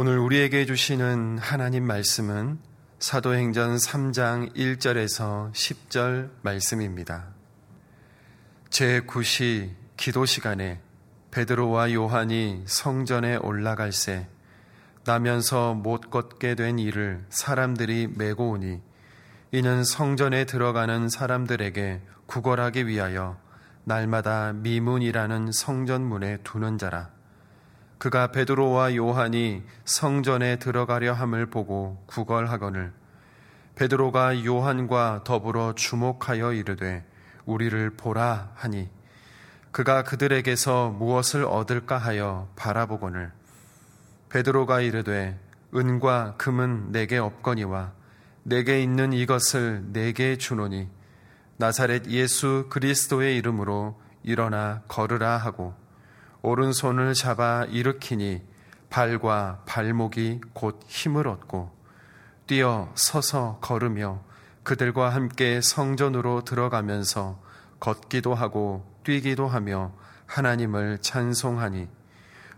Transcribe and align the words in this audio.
오늘 0.00 0.16
우리에게 0.20 0.64
주시는 0.64 1.38
하나님 1.38 1.84
말씀은 1.84 2.60
사도행전 3.00 3.78
3장 3.78 4.54
1절에서 4.54 5.52
10절 5.52 6.30
말씀입니다. 6.42 7.34
제9시 8.70 9.70
기도 9.96 10.24
시간에 10.24 10.80
베드로와 11.32 11.92
요한이 11.94 12.62
성전에 12.68 13.38
올라갈새 13.38 14.28
나면서 15.04 15.74
못 15.74 16.10
걷게 16.10 16.54
된 16.54 16.78
이를 16.78 17.24
사람들이 17.28 18.06
메고 18.14 18.50
오니 18.50 18.80
이는 19.50 19.82
성전에 19.82 20.44
들어가는 20.44 21.08
사람들에게 21.08 22.02
구걸하기 22.26 22.86
위하여 22.86 23.36
날마다 23.82 24.52
미문이라는 24.52 25.50
성전문에 25.50 26.36
두는 26.44 26.78
자라. 26.78 27.17
그가 27.98 28.28
베드로와 28.28 28.94
요한이 28.94 29.62
성전에 29.84 30.56
들어가려 30.56 31.12
함을 31.12 31.46
보고 31.46 32.02
구걸하거늘 32.06 32.92
베드로가 33.74 34.44
요한과 34.44 35.22
더불어 35.24 35.74
주목하여 35.74 36.52
이르되 36.52 37.04
우리를 37.44 37.90
보라 37.96 38.52
하니 38.54 38.88
그가 39.70 40.02
그들에게서 40.02 40.90
무엇을 40.90 41.44
얻을까 41.44 41.98
하여 41.98 42.48
바라보거늘. 42.56 43.30
베드로가 44.28 44.80
이르되 44.80 45.38
은과 45.74 46.34
금은 46.36 46.92
내게 46.92 47.18
없거니와 47.18 47.92
내게 48.42 48.82
있는 48.82 49.12
이것을 49.12 49.84
내게 49.92 50.36
주노니 50.36 50.88
나사렛 51.58 52.06
예수 52.08 52.66
그리스도의 52.70 53.36
이름으로 53.36 54.00
일어나 54.22 54.82
걸으라 54.88 55.36
하고 55.36 55.74
오른손을 56.42 57.14
잡아 57.14 57.64
일으키니 57.64 58.42
발과 58.90 59.62
발목이 59.66 60.40
곧 60.52 60.80
힘을 60.86 61.28
얻고 61.28 61.70
뛰어 62.46 62.90
서서 62.94 63.58
걸으며 63.60 64.22
그들과 64.62 65.10
함께 65.10 65.60
성전으로 65.62 66.44
들어가면서 66.44 67.40
걷기도 67.80 68.34
하고 68.34 68.84
뛰기도 69.04 69.46
하며 69.46 69.92
하나님을 70.26 70.98
찬송하니 71.00 71.88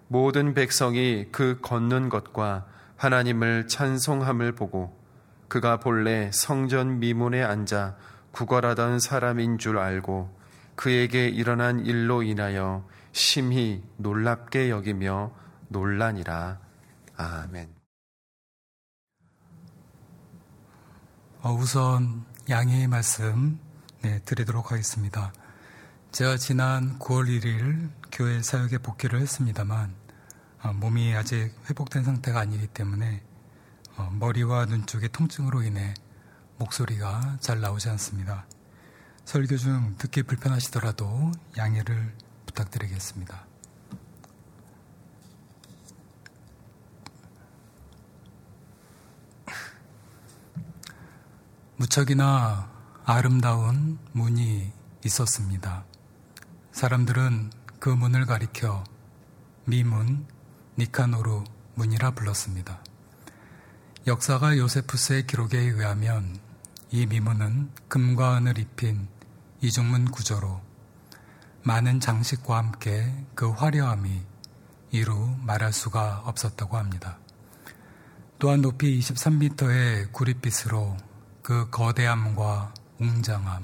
모든 0.08 0.54
백성이 0.54 1.28
그 1.30 1.58
걷는 1.62 2.08
것과 2.08 2.66
하나님을 2.96 3.68
찬송함을 3.68 4.52
보고 4.52 4.98
그가 5.48 5.78
본래 5.78 6.30
성전 6.32 7.00
미문에 7.00 7.42
앉아 7.42 7.96
구걸하던 8.32 9.00
사람인 9.00 9.58
줄 9.58 9.78
알고 9.78 10.36
그에게 10.76 11.28
일어난 11.28 11.84
일로 11.84 12.22
인하여 12.22 12.84
심히 13.12 13.82
놀랍게 13.96 14.70
여기며 14.70 15.32
놀라니라. 15.68 16.60
아멘. 17.16 17.74
어, 21.42 21.52
우선 21.52 22.24
양해의 22.48 22.86
말씀 22.86 23.58
네, 24.02 24.20
드리도록 24.24 24.72
하겠습니다. 24.72 25.32
제가 26.12 26.36
지난 26.36 26.98
9월 26.98 27.28
1일 27.28 27.90
교회 28.12 28.42
사역에 28.42 28.78
복귀를 28.78 29.20
했습니다만 29.20 29.94
어, 30.62 30.72
몸이 30.72 31.14
아직 31.14 31.54
회복된 31.68 32.04
상태가 32.04 32.40
아니기 32.40 32.66
때문에 32.66 33.22
어, 33.96 34.10
머리와 34.18 34.66
눈 34.66 34.86
쪽의 34.86 35.10
통증으로 35.10 35.62
인해 35.62 35.94
목소리가 36.58 37.38
잘 37.40 37.60
나오지 37.60 37.88
않습니다. 37.90 38.46
설교 39.24 39.56
중 39.56 39.94
듣기 39.96 40.24
불편하시더라도 40.24 41.32
양해를 41.56 42.12
부탁드리겠습니다. 42.50 43.46
무척이나 51.76 52.70
아름다운 53.04 53.98
문이 54.12 54.70
있었습니다. 55.04 55.84
사람들은 56.72 57.50
그 57.78 57.88
문을 57.88 58.26
가리켜 58.26 58.84
미문, 59.64 60.26
니카노르 60.78 61.44
문이라 61.74 62.10
불렀습니다. 62.12 62.82
역사가 64.06 64.58
요세푸스의 64.58 65.26
기록에 65.26 65.58
의하면 65.58 66.38
이 66.90 67.06
미문은 67.06 67.70
금과 67.88 68.38
은을 68.38 68.58
입힌 68.58 69.08
이중문 69.62 70.10
구조로 70.10 70.69
많은 71.62 72.00
장식과 72.00 72.56
함께 72.56 73.12
그 73.34 73.50
화려함이 73.50 74.22
이루 74.92 75.36
말할 75.42 75.72
수가 75.72 76.22
없었다고 76.24 76.76
합니다. 76.76 77.18
또한 78.38 78.62
높이 78.62 78.98
23m의 78.98 80.12
구릿빛으로 80.12 80.96
그 81.42 81.68
거대함과 81.70 82.72
웅장함, 82.98 83.62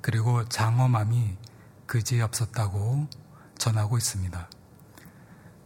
그리고 0.00 0.48
장엄함이 0.48 1.36
그지 1.86 2.20
없었다고 2.20 3.08
전하고 3.58 3.98
있습니다. 3.98 4.48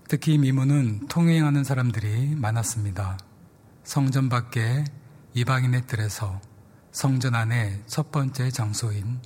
특히 0.08 0.38
미문은 0.38 1.08
통행하는 1.08 1.64
사람들이 1.64 2.34
많았습니다. 2.36 3.18
성전 3.84 4.28
밖에 4.28 4.84
이방인의 5.34 5.86
뜰에서 5.86 6.40
성전 6.92 7.34
안의 7.34 7.82
첫 7.86 8.10
번째 8.10 8.50
장소인 8.50 9.20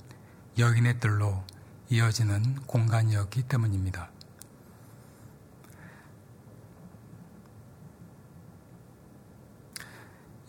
여인의 0.57 0.99
뜰로 0.99 1.43
이어지는 1.89 2.55
공간이었기 2.65 3.43
때문입니다. 3.43 4.09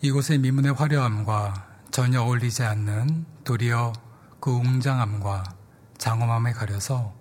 이곳의 0.01 0.39
미문의 0.39 0.73
화려함과 0.73 1.67
전혀 1.91 2.21
어울리지 2.21 2.63
않는 2.63 3.25
도리어 3.43 3.91
그 4.39 4.51
웅장함과 4.51 5.43
장엄함에 5.97 6.53
가려서 6.53 7.13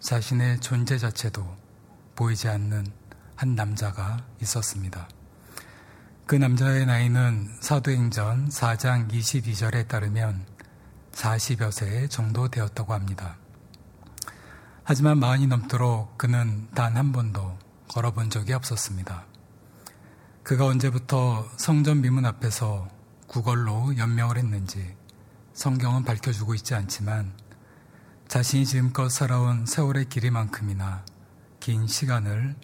자신의 0.00 0.60
존재 0.60 0.98
자체도 0.98 1.46
보이지 2.16 2.48
않는 2.48 2.86
한 3.36 3.54
남자가 3.54 4.24
있었습니다. 4.42 5.08
그 6.26 6.34
남자의 6.34 6.86
나이는 6.86 7.56
사도행전 7.60 8.48
4장 8.48 9.08
22절에 9.12 9.86
따르면 9.86 10.44
40여 11.12 11.70
세 11.70 12.08
정도 12.08 12.48
되었다고 12.48 12.92
합니다. 12.92 13.36
하지만 14.88 15.18
마흔이 15.18 15.48
넘도록 15.48 16.16
그는 16.16 16.68
단 16.72 16.96
한 16.96 17.10
번도 17.10 17.58
걸어본 17.88 18.30
적이 18.30 18.52
없었습니다. 18.52 19.24
그가 20.44 20.66
언제부터 20.66 21.44
성전 21.56 22.02
미문 22.02 22.24
앞에서 22.24 22.88
구걸로 23.26 23.96
연명을 23.96 24.38
했는지 24.38 24.94
성경은 25.54 26.04
밝혀주고 26.04 26.54
있지 26.54 26.76
않지만 26.76 27.32
자신이 28.28 28.64
지금껏 28.64 29.08
살아온 29.08 29.66
세월의 29.66 30.04
길이만큼이나 30.04 31.04
긴 31.58 31.88
시간을 31.88 32.54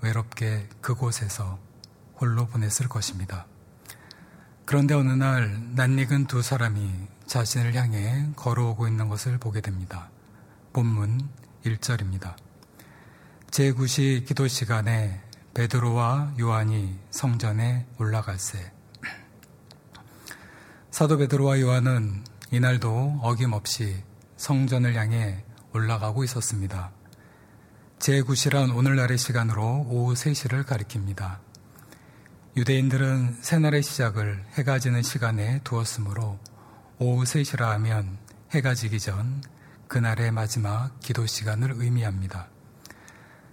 외롭게 0.00 0.68
그곳에서 0.80 1.58
홀로 2.20 2.46
보냈을 2.46 2.86
것입니다. 2.86 3.46
그런데 4.64 4.94
어느 4.94 5.10
날 5.10 5.74
낯익은 5.74 6.28
두 6.28 6.40
사람이 6.40 7.08
자신을 7.26 7.74
향해 7.74 8.28
걸어오고 8.36 8.86
있는 8.86 9.08
것을 9.08 9.38
보게 9.38 9.60
됩니다. 9.60 10.08
본문 10.72 11.18
1절입니다. 11.64 12.36
제9시 13.50 14.26
기도 14.26 14.46
시간에 14.48 15.20
베드로와 15.54 16.34
요한이 16.38 16.98
성전에 17.10 17.86
올라갈세. 17.98 18.72
사도 20.90 21.16
베드로와 21.16 21.60
요한은 21.60 22.24
이날도 22.50 23.20
어김없이 23.22 24.02
성전을 24.36 24.94
향해 24.94 25.44
올라가고 25.72 26.24
있었습니다. 26.24 26.92
제9시란 27.98 28.76
오늘날의 28.76 29.16
시간으로 29.16 29.86
오후 29.88 30.14
3시를 30.14 30.64
가리킵니다. 30.64 31.38
유대인들은 32.56 33.38
새날의 33.40 33.82
시작을 33.82 34.44
해가 34.52 34.78
지는 34.78 35.02
시간에 35.02 35.60
두었으므로 35.64 36.38
오후 36.98 37.24
3시라 37.24 37.70
하면 37.70 38.18
해가 38.52 38.74
지기 38.74 39.00
전 39.00 39.42
그날의 39.94 40.32
마지막 40.32 40.98
기도 40.98 41.24
시간을 41.24 41.74
의미합니다. 41.76 42.48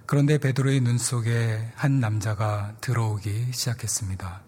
그런데 0.08 0.40
베드로의 0.40 0.82
눈 0.82 0.98
속에 0.98 1.72
한 1.76 2.00
남자가 2.00 2.74
들어오기 2.82 3.52
시작했습니다. 3.54 4.42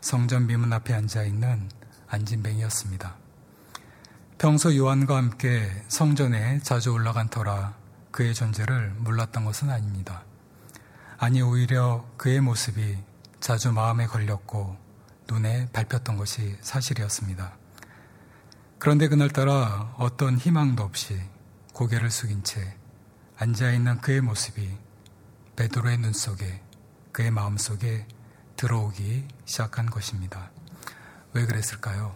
성전 0.00 0.48
미문 0.48 0.72
앞에 0.72 0.92
앉아 0.92 1.22
있는 1.22 1.70
안진뱅이였습니다. 2.08 3.14
평소 4.38 4.74
요한과 4.74 5.16
함께 5.16 5.70
성전에 5.86 6.58
자주 6.64 6.90
올라간 6.90 7.28
터라 7.28 7.76
그의 8.10 8.34
존재를 8.34 8.94
몰랐던 8.98 9.44
것은 9.44 9.70
아닙니다. 9.70 10.24
아니 11.16 11.42
오히려 11.42 12.04
그의 12.16 12.40
모습이 12.40 12.98
자주 13.38 13.70
마음에 13.70 14.06
걸렸고 14.06 14.76
눈에 15.28 15.68
밟혔던 15.72 16.16
것이 16.16 16.56
사실이었습니다. 16.60 17.63
그런데 18.84 19.08
그날따라 19.08 19.94
어떤 19.96 20.36
희망도 20.36 20.82
없이 20.82 21.18
고개를 21.72 22.10
숙인 22.10 22.44
채 22.44 22.76
앉아있는 23.38 24.02
그의 24.02 24.20
모습이 24.20 24.76
베드로의 25.56 25.96
눈 25.96 26.12
속에 26.12 26.60
그의 27.10 27.30
마음 27.30 27.56
속에 27.56 28.06
들어오기 28.56 29.26
시작한 29.46 29.86
것입니다. 29.86 30.50
왜 31.32 31.46
그랬을까요? 31.46 32.14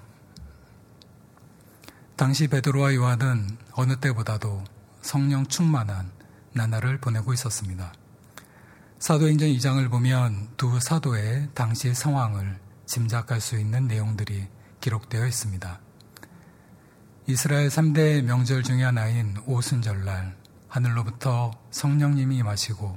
당시 2.16 2.48
베드로와 2.48 2.94
요한은 2.96 3.56
어느 3.72 3.96
때보다도 3.96 4.62
성령 5.00 5.46
충만한 5.46 6.12
나날을 6.52 6.98
보내고 6.98 7.32
있었습니다. 7.32 7.94
사도행전 8.98 9.48
2장을 9.48 9.90
보면 9.90 10.50
두 10.58 10.78
사도의 10.78 11.48
당시 11.54 11.94
상황을 11.94 12.60
짐작할 12.84 13.40
수 13.40 13.58
있는 13.58 13.88
내용들이 13.88 14.48
기록되어 14.82 15.26
있습니다. 15.26 15.87
이스라엘 17.30 17.68
3대 17.68 18.22
명절 18.22 18.62
중의 18.62 18.86
하나인 18.86 19.36
오순절날 19.44 20.34
하늘로부터 20.66 21.50
성령님이 21.70 22.38
임하시고 22.38 22.96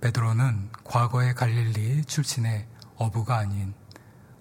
베드로는 0.00 0.70
과거의 0.84 1.34
갈릴리 1.34 2.06
출신의 2.06 2.66
어부가 2.96 3.36
아닌 3.36 3.74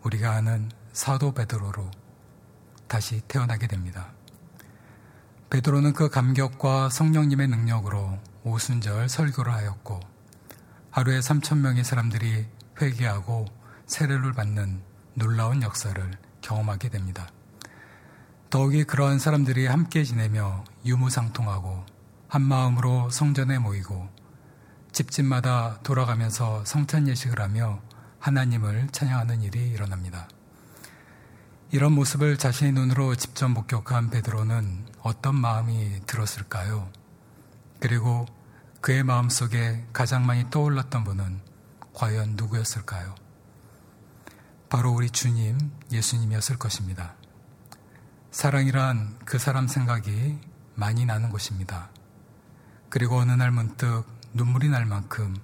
우리가 0.04 0.32
아는 0.32 0.72
사도 0.94 1.34
베드로로 1.34 1.92
다시 2.88 3.20
태어나게 3.28 3.68
됩니다. 3.68 4.14
베드로는 5.50 5.92
그 5.92 6.10
감격과 6.10 6.88
성령님의 6.88 7.50
능력으로 7.50 8.18
오순절 8.46 9.10
설교를 9.10 9.52
하였고 9.52 10.00
하루에 10.90 11.20
3천 11.20 11.58
명의 11.58 11.84
사람들이 11.84 12.46
회개하고 12.82 13.44
세례를 13.88 14.32
받는 14.32 14.82
놀라운 15.16 15.64
역사를 15.64 16.12
경험하게 16.40 16.88
됩니다. 16.88 17.28
더욱이 18.52 18.84
그러한 18.84 19.18
사람들이 19.18 19.66
함께 19.66 20.04
지내며 20.04 20.66
유무상통하고 20.84 21.86
한 22.28 22.42
마음으로 22.42 23.10
성전에 23.10 23.60
모이고 23.60 24.10
집집마다 24.92 25.80
돌아가면서 25.84 26.66
성찬 26.66 27.08
예식을 27.08 27.40
하며 27.40 27.82
하나님을 28.20 28.90
찬양하는 28.92 29.42
일이 29.42 29.70
일어납니다. 29.70 30.28
이런 31.72 31.94
모습을 31.94 32.38
자신의 32.38 32.74
눈으로 32.74 33.16
직접 33.16 33.48
목격한 33.48 34.10
베드로는 34.10 34.86
어떤 35.02 35.36
마음이 35.36 36.02
들었을까요? 36.06 36.92
그리고 37.80 38.26
그의 38.82 39.04
마음 39.04 39.30
속에 39.30 39.86
가장 39.94 40.26
많이 40.26 40.50
떠올랐던 40.50 41.06
분은 41.06 41.40
과연 41.94 42.34
누구였을까요? 42.36 43.16
바로 44.68 44.92
우리 44.92 45.10
주님, 45.10 45.58
예수님이었을 45.90 46.58
것입니다. 46.58 47.16
사랑이란 48.32 49.20
그 49.26 49.38
사람 49.38 49.68
생각이 49.68 50.40
많이 50.76 51.06
나는 51.06 51.30
것입니다. 51.30 51.90
그리고 52.90 53.18
어느 53.18 53.34
날 53.34 53.52
문득 53.52 54.06
눈물이 54.34 54.70
날 54.70 54.86
만큼 54.86 55.36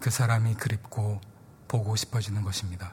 그 0.00 0.10
사람이 0.10 0.54
그립고 0.56 1.18
보고 1.66 1.96
싶어지는 1.96 2.42
것입니다. 2.42 2.92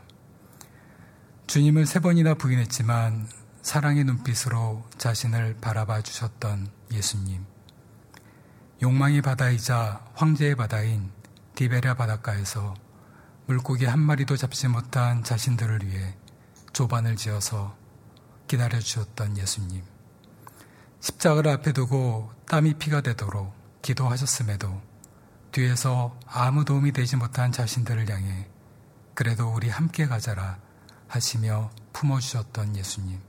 주님을 1.47 1.85
세 1.85 1.99
번이나 1.99 2.35
부인했지만 2.35 3.27
사랑의 3.61 4.05
눈빛으로 4.05 4.85
자신을 4.97 5.57
바라봐 5.59 6.03
주셨던 6.03 6.69
예수님. 6.93 7.45
욕망의 8.81 9.21
바다이자 9.21 10.05
황제의 10.13 10.55
바다인 10.55 11.11
디베랴 11.55 11.95
바닷가에서 11.95 12.75
물고기 13.45 13.85
한 13.85 13.99
마리도 13.99 14.37
잡지 14.37 14.69
못한 14.69 15.21
자신들을 15.21 15.85
위해 15.85 16.15
조반을 16.71 17.17
지어서 17.17 17.82
기다려 18.53 18.79
주셨던 18.79 19.39
예수님. 19.39 19.81
십자가를 20.99 21.49
앞에 21.53 21.71
두고 21.71 22.31
땀이 22.47 22.75
피가 22.75 23.01
되도록 23.01 23.51
기도하셨음에도 23.81 24.79
뒤에서 25.51 26.15
아무 26.27 26.63
도움이 26.63 26.91
되지 26.91 27.15
못한 27.15 27.51
자신들을 27.51 28.07
향해 28.11 28.47
그래도 29.15 29.51
우리 29.51 29.69
함께 29.69 30.05
가자라 30.05 30.59
하시며 31.07 31.71
품어주셨던 31.93 32.75
예수님. 32.75 33.19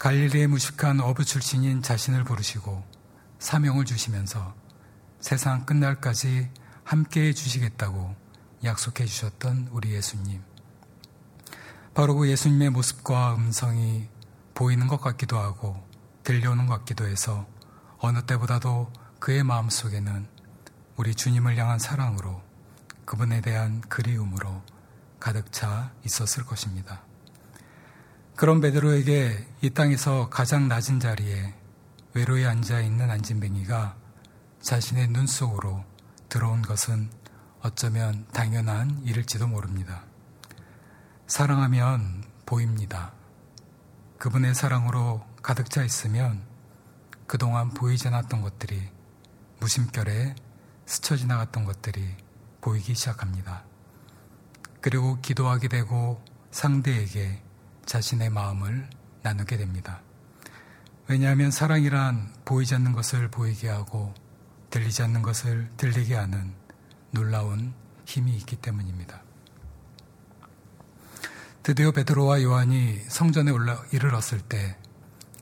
갈릴리의 0.00 0.48
무식한 0.48 0.98
어부 0.98 1.24
출신인 1.24 1.80
자신을 1.80 2.24
부르시고 2.24 2.82
사명을 3.38 3.84
주시면서 3.84 4.52
세상 5.20 5.64
끝날까지 5.64 6.50
함께 6.82 7.28
해 7.28 7.32
주시겠다고 7.32 8.16
약속해 8.64 9.04
주셨던 9.04 9.68
우리 9.70 9.92
예수님. 9.92 10.42
바로 11.94 12.14
그 12.14 12.30
예수님의 12.30 12.70
모습과 12.70 13.34
음성이 13.34 14.08
보이는 14.54 14.86
것 14.86 14.98
같기도 15.00 15.38
하고 15.38 15.76
들려오는 16.22 16.66
것 16.66 16.78
같기도 16.78 17.06
해서 17.06 17.46
어느 17.98 18.22
때보다도 18.22 18.90
그의 19.18 19.44
마음 19.44 19.68
속에는 19.68 20.26
우리 20.96 21.14
주님을 21.14 21.56
향한 21.58 21.78
사랑으로 21.78 22.40
그분에 23.04 23.42
대한 23.42 23.82
그리움으로 23.82 24.62
가득 25.20 25.52
차 25.52 25.92
있었을 26.04 26.46
것입니다. 26.46 27.02
그런 28.36 28.62
베드로에게 28.62 29.46
이 29.60 29.70
땅에서 29.70 30.30
가장 30.30 30.68
낮은 30.68 30.98
자리에 30.98 31.54
외로이 32.14 32.46
앉아 32.46 32.80
있는 32.80 33.10
안진뱅이가 33.10 33.96
자신의 34.62 35.08
눈 35.08 35.26
속으로 35.26 35.84
들어온 36.30 36.62
것은 36.62 37.10
어쩌면 37.60 38.26
당연한 38.32 39.02
일일지도 39.04 39.46
모릅니다. 39.46 40.04
사랑하면 41.32 42.24
보입니다. 42.44 43.14
그분의 44.18 44.54
사랑으로 44.54 45.24
가득 45.42 45.70
차 45.70 45.82
있으면 45.82 46.42
그동안 47.26 47.70
보이지 47.70 48.06
않았던 48.08 48.42
것들이 48.42 48.78
무심결에 49.58 50.34
스쳐 50.84 51.16
지나갔던 51.16 51.64
것들이 51.64 52.06
보이기 52.60 52.94
시작합니다. 52.94 53.64
그리고 54.82 55.22
기도하게 55.22 55.68
되고 55.68 56.22
상대에게 56.50 57.42
자신의 57.86 58.28
마음을 58.28 58.90
나누게 59.22 59.56
됩니다. 59.56 60.02
왜냐하면 61.08 61.50
사랑이란 61.50 62.30
보이지 62.44 62.74
않는 62.74 62.92
것을 62.92 63.28
보이게 63.28 63.70
하고 63.70 64.12
들리지 64.68 65.02
않는 65.04 65.22
것을 65.22 65.70
들리게 65.78 66.14
하는 66.14 66.52
놀라운 67.10 67.72
힘이 68.04 68.36
있기 68.36 68.56
때문입니다. 68.56 69.31
드디어 71.62 71.92
베드로와 71.92 72.42
요한이 72.42 73.00
성전에 73.08 73.50
올라 73.50 73.82
이르렀을 73.92 74.40
때 74.40 74.76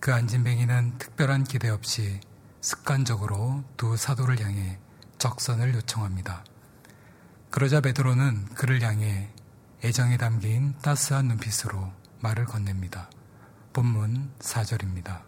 그 0.01 0.15
안진뱅이는 0.15 0.97
특별한 0.97 1.45
기대 1.45 1.69
없이 1.69 2.21
습관적으로 2.63 3.63
두 3.77 3.99
사도를 3.99 4.41
향해 4.41 4.79
적선을 5.19 5.75
요청합니다. 5.75 6.43
그러자 7.51 7.83
베드로는 7.83 8.47
그를 8.55 8.81
향해 8.81 9.29
애정에 9.85 10.17
담긴 10.17 10.75
따스한 10.81 11.29
눈빛으로 11.29 11.93
말을 12.21 12.47
건넵니다. 12.47 13.11
본문 13.75 14.33
4절입니다. 14.39 15.21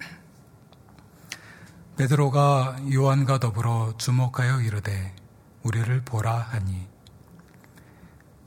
베드로가 1.96 2.76
요한과 2.92 3.38
더불어 3.38 3.94
주목하여 3.96 4.60
이르되 4.60 5.16
우리를 5.62 6.02
보라 6.02 6.36
하니 6.36 6.86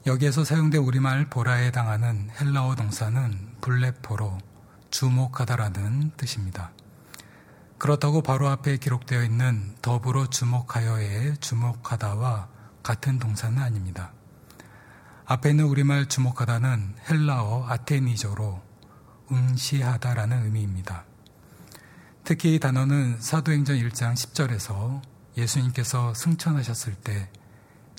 여기에서 0.10 0.44
사용된 0.44 0.82
우리말 0.82 1.30
보라에 1.30 1.68
해당하는 1.68 2.32
헬라어 2.42 2.74
동사는 2.74 3.58
블레포로 3.62 4.40
주목하다라는 4.90 6.14
뜻입니다. 6.18 6.72
그렇다고 7.78 8.24
바로 8.24 8.48
앞에 8.48 8.78
기록되어 8.78 9.24
있는 9.24 9.76
더불어 9.84 10.26
주목하여의 10.26 11.38
주목하다와 11.38 12.48
같은 12.82 13.20
동사는 13.20 13.62
아닙니다. 13.62 14.12
앞에 15.26 15.52
있는 15.52 15.66
우리말 15.66 16.08
주목하다는 16.08 16.96
헬라어 17.08 17.68
아테니저로 17.70 18.64
응시하다라는 19.32 20.44
의미입니다. 20.46 21.04
특히 22.24 22.56
이 22.56 22.60
단어는 22.60 23.22
사도행전 23.22 23.78
1장 23.78 24.16
10절에서 24.16 25.04
예수님께서 25.38 26.16
승천하셨을 26.16 26.96
때 26.96 27.30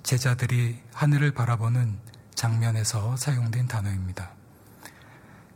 제자들이 0.02 0.80
하늘을 0.92 1.32
바라보는 1.32 1.98
장면에서 2.34 3.16
사용된 3.16 3.68
단어입니다. 3.68 4.30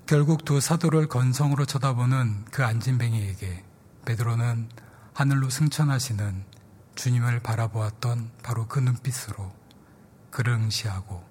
결국 0.07 0.45
두 0.45 0.61
사도를 0.61 1.09
건성으로 1.09 1.65
쳐다보는 1.65 2.45
그 2.51 2.65
안진뱅이에게 2.65 3.65
베드로는 4.05 4.69
하늘로 5.15 5.49
승천하시는 5.49 6.45
주님을 6.95 7.41
바라보았던 7.41 8.31
바로 8.43 8.69
그 8.69 8.81
눈빛으로 8.81 9.53
그를 10.31 10.53
응시하고 10.55 11.25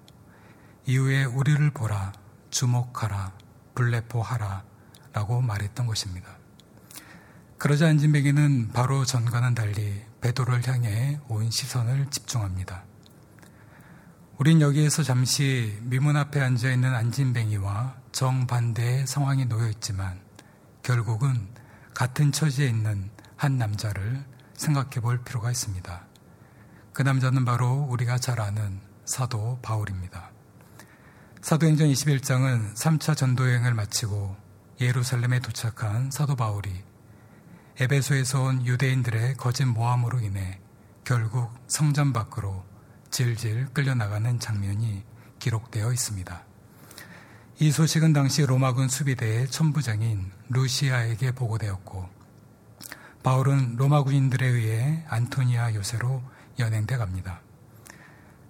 이후에 0.86 1.26
우리를 1.26 1.70
보라, 1.72 2.14
주목하라, 2.50 3.34
불레포하라 3.76 4.64
라고 5.14 5.42
말했던 5.42 5.86
것입니다. 5.86 6.38
그러자 7.58 7.88
안진뱅이는 7.88 8.72
바로 8.74 9.06
전과는 9.06 9.56
달리 9.56 10.02
베도를 10.22 10.68
향해 10.68 11.20
온 11.28 11.50
시선을 11.52 12.10
집중합니다. 12.10 12.84
우린 14.40 14.62
여기에서 14.62 15.04
잠시 15.04 15.78
미문 15.84 16.18
앞에 16.18 16.42
앉아 16.42 16.72
있는 16.72 16.94
안진뱅이와 16.96 17.96
정반대의 18.12 19.06
상황이 19.06 19.46
놓여 19.46 19.70
있지만 19.70 20.20
결국은 20.82 21.48
같은 21.94 22.32
처지에 22.32 22.68
있는 22.68 23.12
한 23.38 23.60
남자를 23.60 24.26
생각해 24.56 25.02
볼 25.02 25.24
필요가 25.24 25.52
있습니다. 25.52 26.08
그 26.94 27.04
남자는 27.04 27.46
바로 27.46 27.86
우리가 27.90 28.18
잘 28.18 28.42
아는 28.42 28.82
사도 29.06 29.60
바울입니다. 29.62 30.32
사도행전 31.42 31.90
21장은 31.90 32.74
3차 32.74 33.16
전도여행을 33.16 33.76
마치고 33.76 34.36
예루살렘에 34.82 35.42
도착한 35.42 36.10
사도 36.10 36.36
바울이 36.36 36.72
에베소에서 37.80 38.42
온 38.42 38.66
유대인들의 38.66 39.36
거짓 39.36 39.66
모함으로 39.66 40.22
인해 40.22 40.60
결국 41.04 41.54
성전 41.68 42.14
밖으로 42.14 42.73
질질 43.14 43.68
끌려나가는 43.74 44.40
장면이 44.40 45.04
기록되어 45.38 45.94
있습니다. 45.94 46.44
이 47.60 47.72
소식은 47.72 48.12
당시 48.12 48.44
로마군 48.44 48.90
수비대의 48.90 49.52
천부장인 49.52 50.32
루시아에게 50.50 51.34
보고되었고 51.34 52.10
바울은 53.22 53.76
로마 53.76 54.02
군인들에 54.02 54.48
의해 54.48 55.06
안토니아 55.08 55.76
요새로 55.76 56.24
연행돼 56.58 56.98
갑니다. 56.98 57.42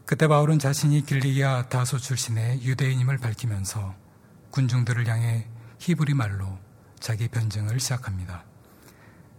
그때 0.05 0.29
바울은 0.29 0.60
자신이 0.60 1.05
길리기아 1.05 1.67
다소 1.67 1.98
출신의 1.98 2.63
유대인임을 2.63 3.17
밝히면서 3.17 3.93
군중들을 4.51 5.05
향해 5.08 5.46
히브리 5.79 6.13
말로 6.13 6.58
자기 7.01 7.27
변증을 7.27 7.82
시작합니다. 7.82 8.46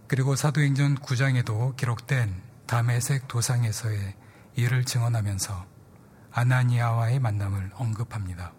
그리고 0.07 0.35
사도행전 0.35 0.99
9장에도 0.99 1.75
기록된 1.75 2.43
다메색 2.67 3.27
도상에서의 3.27 4.13
일을 4.55 4.85
증언하면서 4.85 5.65
아나니아와의 6.31 7.19
만남을 7.19 7.71
언급합니다. 7.75 8.53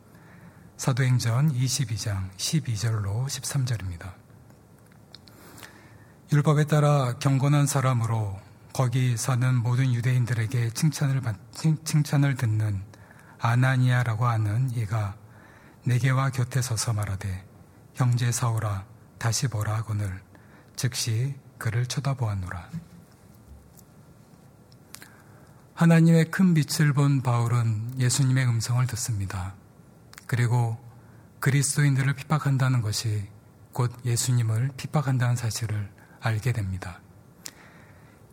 사도행전 0.77 1.53
22장 1.53 2.31
12절로 2.37 3.27
13절입니다. 3.27 4.15
율법에 6.33 6.65
따라 6.65 7.15
경건한 7.19 7.67
사람으로 7.67 8.39
거기 8.73 9.17
사는 9.17 9.55
모든 9.55 9.95
유대인들에게 9.95 10.71
칭찬을, 10.71 11.23
칭찬을 11.85 12.35
듣는 12.35 12.83
아나니아라고 13.39 14.27
하는 14.27 14.71
이가 14.71 15.17
내게와 15.85 16.31
곁에 16.31 16.61
서서 16.61 16.93
말하되 16.93 17.47
형제 17.95 18.33
사오라 18.33 18.85
다시 19.19 19.49
보라 19.49 19.77
하거늘 19.77 20.21
즉시 20.75 21.35
그를 21.59 21.87
쳐다보았노라. 21.87 22.69
하나님의 25.77 26.31
큰 26.31 26.55
빛을 26.55 26.95
본 26.95 27.21
바울은 27.21 28.01
예수님의 28.01 28.47
음성을 28.47 28.87
듣습니다. 28.87 29.53
그리고 30.27 30.79
그리스도인들을 31.41 32.15
핍박한다는 32.15 32.81
것이 32.81 33.29
곧 33.75 33.93
예수님을 34.07 34.71
핍박한다는 34.79 35.37
사실을 35.37 35.91
알게 36.21 36.53
됩니다. 36.53 37.01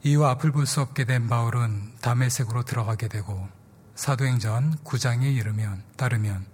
이후 0.04 0.24
앞을 0.24 0.54
볼 0.54 0.66
수 0.66 0.80
없게 0.80 1.04
된 1.04 1.28
바울은 1.28 1.96
담메색으로 2.00 2.64
들어가게 2.64 3.10
되고 3.10 3.50
사도행전 3.96 4.78
9장에 4.86 5.24
이르면 5.36 5.84
따르면 5.98 6.46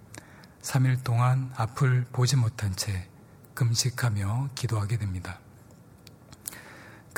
3일 0.63 1.03
동안 1.03 1.51
앞을 1.55 2.08
보지 2.12 2.36
못한 2.36 2.75
채 2.75 3.08
금식하며 3.53 4.50
기도하게 4.55 4.98
됩니다. 4.98 5.39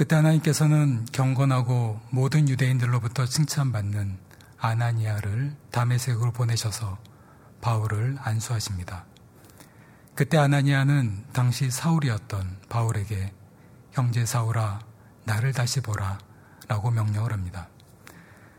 그때 0.02 0.16
하나님께서는 0.16 1.06
경건하고 1.12 2.02
모든 2.10 2.50
유대인들로부터 2.50 3.28
칭찬받는 3.28 4.18
아나니아를 4.58 5.56
담메색으로 5.70 6.32
보내셔서 6.32 6.98
바울을 7.62 8.18
안수하십니다. 8.20 9.06
그때 10.16 10.40
아나니아는 10.40 11.26
당시 11.34 11.70
사울이었던 11.70 12.62
바울에게 12.68 13.32
형제 13.92 14.26
사울아 14.26 14.80
나를 15.26 15.54
다시 15.54 15.82
보라 15.82 16.18
라고 16.68 16.90
명령을 16.90 17.32
합니다. 17.32 17.68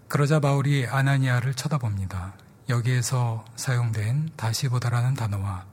그러자 0.07 0.39
바울이 0.39 0.87
아나니아를 0.87 1.55
쳐다봅니다. 1.55 2.35
여기에서 2.69 3.45
사용된 3.57 4.31
다시 4.37 4.69
보다라는 4.69 5.15
단어와 5.15 5.67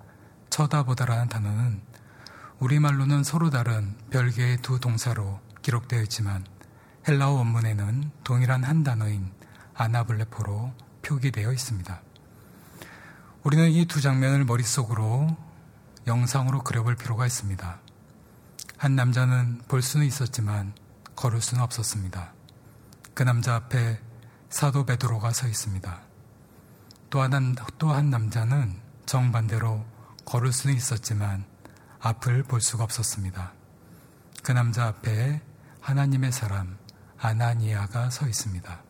쳐다보다라는 0.49 1.29
단어는 1.29 1.81
우리말로는 2.57 3.23
서로 3.23 3.51
다른 3.51 3.95
별개의 4.09 4.63
두 4.63 4.79
동사로 4.79 5.47
기록되어 5.61 6.01
있지만 6.03 6.45
헬라어 7.07 7.31
원문에는 7.31 8.11
동일한 8.23 8.63
한 8.63 8.83
단어인 8.83 9.31
아나블레포로 9.73 10.73
표기되어 11.01 11.51
있습니다. 11.51 12.01
우리는 13.43 13.69
이 13.71 13.85
두 13.85 14.01
장면을 14.01 14.43
머릿속으로 14.45 15.35
영상으로 16.07 16.63
그려볼 16.63 16.95
필요가 16.95 17.25
있습니다. 17.25 17.79
한 18.77 18.95
남자는 18.95 19.61
볼 19.67 19.81
수는 19.81 20.05
있었지만 20.05 20.73
걸을 21.15 21.41
수는 21.41 21.63
없었습니다. 21.63 22.33
그 23.13 23.23
남자 23.23 23.55
앞에 23.55 23.99
사도 24.49 24.85
베드로가 24.85 25.31
서 25.31 25.47
있습니다. 25.47 25.99
또 27.09 27.21
한, 27.21 27.55
또한 27.77 28.09
남자는 28.09 28.79
정반대로 29.05 29.85
걸을 30.25 30.51
수는 30.51 30.75
있었지만 30.75 31.45
앞을 31.99 32.43
볼 32.43 32.61
수가 32.61 32.83
없었습니다. 32.83 33.53
그 34.43 34.51
남자 34.51 34.87
앞에 34.87 35.41
하나님의 35.89 36.31
사람 36.31 36.77
아나니아가 37.17 38.11
서 38.11 38.27
있습니다. 38.27 38.83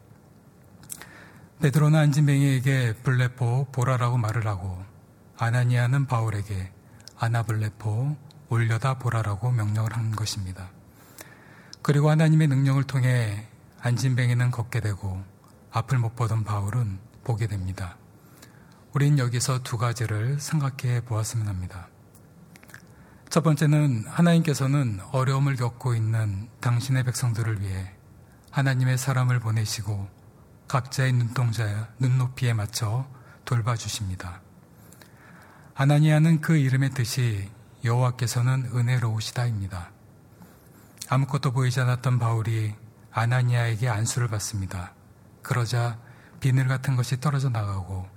베드로는 1.61 1.97
안진뱅이에게 1.97 2.95
블레포 3.03 3.67
보라라고 3.71 4.17
말을 4.17 4.45
하고 4.47 4.83
아나니아는 5.37 6.07
바울에게 6.07 6.73
아나블레포 7.17 8.17
올려다 8.49 8.97
보라라고 8.99 9.49
명령을 9.51 9.95
한 9.95 10.11
것입니다. 10.11 10.71
그리고 11.81 12.09
하나님의 12.09 12.49
능력을 12.49 12.83
통해 12.83 13.47
안진뱅이는 13.79 14.51
걷게 14.51 14.81
되고 14.81 15.23
앞을 15.71 15.99
못 15.99 16.17
보던 16.17 16.43
바울은 16.43 16.99
보게 17.23 17.47
됩니다. 17.47 17.95
우린 18.93 19.17
여기서 19.19 19.63
두 19.63 19.77
가지를 19.77 20.41
생각해 20.41 21.05
보았으면 21.05 21.47
합니다. 21.47 21.87
첫 23.29 23.43
번째는 23.43 24.05
하나님께서는 24.07 25.01
어려움을 25.11 25.55
겪고 25.55 25.93
있는 25.93 26.49
당신의 26.61 27.03
백성들을 27.03 27.61
위해 27.61 27.93
하나님의 28.49 28.97
사람을 28.97 29.39
보내시고 29.39 30.09
각자의 30.67 31.13
눈동자, 31.13 31.89
눈높이에 31.99 32.53
맞춰 32.53 33.07
돌봐주십니다. 33.45 34.41
아나니아는 35.75 36.41
그 36.41 36.57
이름의 36.57 36.89
뜻이 36.89 37.47
여호와께서는 37.83 38.71
은혜로우시다입니다. 38.73 39.91
아무것도 41.07 41.51
보이지 41.51 41.81
않았던 41.81 42.17
바울이 42.17 42.73
아나니아에게 43.11 43.89
안수를 43.89 44.27
받습니다. 44.27 44.93
그러자 45.43 45.99
비늘 46.39 46.67
같은 46.67 46.95
것이 46.95 47.19
떨어져 47.19 47.49
나가고 47.49 48.07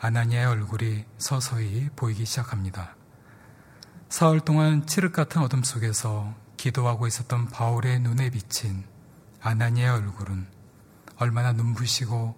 아나니아의 0.00 0.46
얼굴이 0.46 1.06
서서히 1.16 1.88
보이기 1.96 2.26
시작합니다. 2.26 2.94
사흘 4.14 4.38
동안 4.38 4.86
칠흑 4.86 5.12
같은 5.12 5.42
어둠 5.42 5.64
속에서 5.64 6.32
기도하고 6.56 7.08
있었던 7.08 7.48
바울의 7.48 7.98
눈에 7.98 8.30
비친 8.30 8.84
아나니의 9.40 9.88
얼굴은 9.88 10.46
얼마나 11.16 11.52
눈부시고 11.52 12.36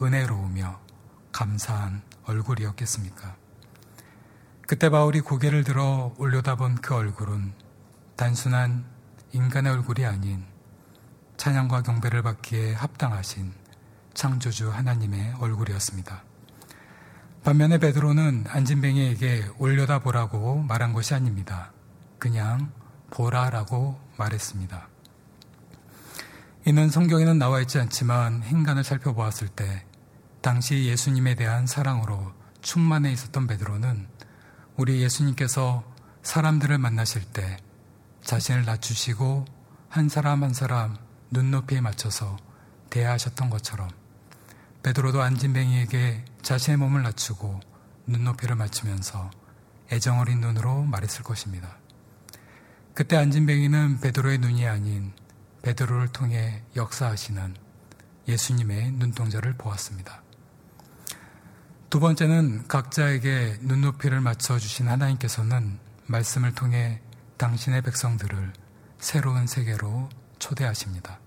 은혜로우며 0.00 0.80
감사한 1.30 2.00
얼굴이었겠습니까? 2.24 3.36
그때 4.66 4.88
바울이 4.88 5.20
고개를 5.20 5.64
들어 5.64 6.14
올려다본 6.16 6.76
그 6.76 6.94
얼굴은 6.94 7.52
단순한 8.16 8.86
인간의 9.32 9.70
얼굴이 9.70 10.06
아닌 10.06 10.46
찬양과 11.36 11.82
경배를 11.82 12.22
받기에 12.22 12.72
합당하신 12.72 13.52
창조주 14.14 14.70
하나님의 14.70 15.34
얼굴이었습니다. 15.40 16.22
반면에 17.48 17.78
베드로는 17.78 18.44
안진뱅이에게 18.46 19.52
올려다 19.56 20.00
보라고 20.00 20.60
말한 20.64 20.92
것이 20.92 21.14
아닙니다. 21.14 21.72
그냥 22.18 22.70
보라라고 23.08 23.98
말했습니다. 24.18 24.86
이는 26.66 26.90
성경에는 26.90 27.38
나와 27.38 27.62
있지 27.62 27.78
않지만 27.78 28.42
행간을 28.42 28.84
살펴보았을 28.84 29.48
때 29.48 29.86
당시 30.42 30.84
예수님에 30.84 31.36
대한 31.36 31.66
사랑으로 31.66 32.34
충만해 32.60 33.10
있었던 33.12 33.46
베드로는 33.46 34.08
우리 34.76 35.00
예수님께서 35.00 35.84
사람들을 36.20 36.76
만나실 36.76 37.24
때 37.32 37.56
자신을 38.24 38.66
낮추시고 38.66 39.46
한 39.88 40.10
사람 40.10 40.44
한 40.44 40.52
사람 40.52 40.98
눈높이에 41.30 41.80
맞춰서 41.80 42.36
대하셨던 42.90 43.48
것처럼 43.48 43.88
베드로도 44.82 45.22
안진뱅이에게 45.22 46.26
자신의 46.48 46.78
몸을 46.78 47.02
낮추고 47.02 47.60
눈높이를 48.06 48.56
맞추면서 48.56 49.30
애정 49.92 50.18
어린 50.18 50.40
눈으로 50.40 50.82
말했을 50.82 51.22
것입니다. 51.22 51.76
그때 52.94 53.18
안진뱅이는 53.18 54.00
베드로의 54.00 54.38
눈이 54.38 54.66
아닌 54.66 55.12
베드로를 55.60 56.08
통해 56.08 56.62
역사하시는 56.74 57.54
예수님의 58.28 58.92
눈동자를 58.92 59.58
보았습니다. 59.58 60.22
두 61.90 62.00
번째는 62.00 62.66
각자에게 62.66 63.58
눈높이를 63.60 64.22
맞춰 64.22 64.58
주신 64.58 64.88
하나님께서는 64.88 65.78
말씀을 66.06 66.54
통해 66.54 67.02
당신의 67.36 67.82
백성들을 67.82 68.54
새로운 68.98 69.46
세계로 69.46 70.08
초대하십니다. 70.38 71.20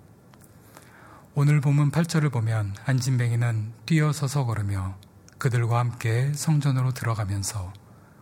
오늘 1.35 1.61
본문 1.61 1.91
8절을 1.91 2.31
보면 2.31 2.75
안진뱅이는 2.85 3.73
뛰어서서 3.85 4.45
걸으며 4.45 4.97
그들과 5.41 5.79
함께 5.79 6.31
성전으로 6.35 6.91
들어가면서 6.93 7.73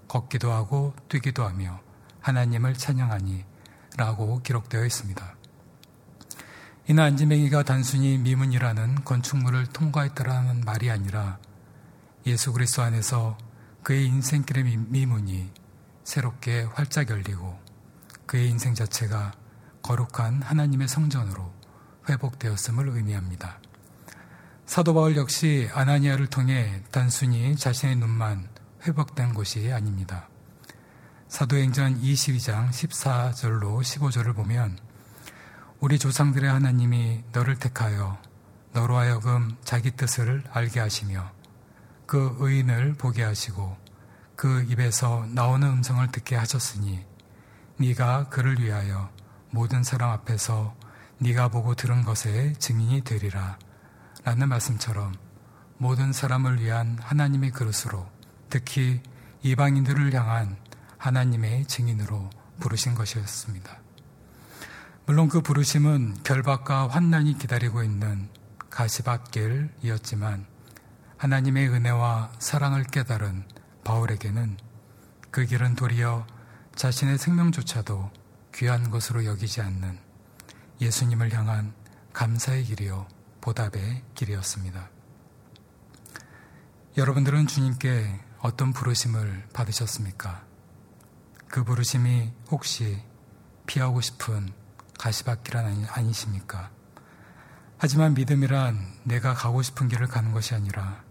걷기도 0.08 0.54
하고 0.54 0.94
뛰기도 1.10 1.44
하며 1.44 1.82
하나님을 2.22 2.76
찬양하니 2.76 3.44
라고 3.98 4.42
기록되어 4.42 4.86
있습니다. 4.86 5.36
이는 6.88 7.04
안진뱅이가 7.04 7.64
단순히 7.64 8.18
미문이라는 8.20 9.04
건축물을 9.04 9.68
통과했다라는 9.68 10.62
말이 10.62 10.90
아니라 10.90 11.40
예수 12.26 12.54
그리스도 12.54 12.84
안에서 12.84 13.38
그의 13.84 14.06
인생길의 14.06 14.78
미문이 14.88 15.52
새롭게 16.06 16.70
활짝 16.72 17.10
열리고 17.10 17.60
그의 18.28 18.50
인생 18.50 18.74
자체가 18.74 19.34
거룩한 19.82 20.42
하나님의 20.42 20.88
성전으로 20.88 21.52
회복되었음을 22.08 22.88
의미합니다. 22.88 23.60
사도 24.70 24.94
바울 24.94 25.18
역시 25.18 25.68
아나니아를 25.74 26.28
통해 26.28 26.84
단순히 26.92 27.56
자신의 27.56 27.96
눈만 27.96 28.48
회복된 28.86 29.34
것이 29.34 29.74
아닙니다. 29.74 30.30
사도행전 31.28 32.00
22장 32.00 32.70
14절로 32.70 33.82
15절을 33.82 34.36
보면 34.36 34.78
우리 35.80 35.98
조상들의 35.98 36.48
하나님이 36.48 37.24
너를 37.32 37.58
택하여 37.58 38.22
너로 38.72 38.96
하여금 38.96 39.58
자기 39.64 39.90
뜻을 39.90 40.44
알게 40.52 40.80
하시며 40.80 41.32
그 42.06 42.38
의인을 42.40 42.94
보게 42.94 43.24
하시고 43.24 43.76
그 44.36 44.68
입에서 44.70 45.26
나오는 45.32 45.68
음성을 45.68 46.08
듣게 46.12 46.36
하셨으니 46.36 47.04
네가 47.78 48.30
그를 48.30 48.62
위하여 48.62 49.10
모든 49.50 49.82
사람 49.82 50.12
앞에서 50.12 50.76
네가 51.18 51.48
보고 51.48 51.74
들은 51.74 52.04
것에 52.04 52.54
증인이 52.60 53.02
되리라 53.02 53.58
라는 54.30 54.48
말씀처럼 54.50 55.16
모든 55.80 56.14
사람을 56.14 56.62
위한 56.62 57.00
하나님의 57.02 57.50
그릇으로 57.50 58.08
특히 58.48 59.02
이방인들을 59.42 60.14
향한 60.14 60.56
하나님의 61.00 61.66
증인으로 61.66 62.30
부르신 62.60 62.94
것이었습니다. 62.94 63.80
물론 65.08 65.30
그 65.30 65.42
부르심은 65.42 66.18
결박과 66.24 66.90
환난이 66.90 67.40
기다리고 67.40 67.82
있는 67.82 68.30
가시밭길이었지만 68.70 70.46
하나님의 71.18 71.70
은혜와 71.70 72.34
사랑을 72.38 72.84
깨달은 72.84 73.46
바울에게는 73.84 74.58
그 75.32 75.44
길은 75.46 75.74
도리어 75.74 76.28
자신의 76.76 77.18
생명조차도 77.18 78.12
귀한 78.54 78.92
것으로 78.92 79.26
여기지 79.26 79.62
않는 79.62 79.98
예수님을 80.82 81.34
향한 81.34 81.74
감사의 82.14 82.66
길이요 82.66 83.08
보답의 83.42 84.04
길이었습니다. 84.16 84.90
여러분들은 86.98 87.48
주님께 87.48 88.20
어떤 88.40 88.74
부르심을 88.74 89.48
받으셨습니까? 89.54 90.44
그 91.48 91.64
부르심이 91.64 92.32
혹시 92.52 93.02
피하고 93.66 94.02
싶은 94.02 94.52
가시밭길은 94.98 95.88
아니 95.90 96.14
십니까? 96.14 96.72
하지만 97.78 98.14
믿음이란 98.14 99.00
내가 99.04 99.34
가고 99.34 99.62
싶은 99.62 99.88
길을 99.88 100.08
가는 100.08 100.32
것이 100.32 100.54
아니라 100.54 101.04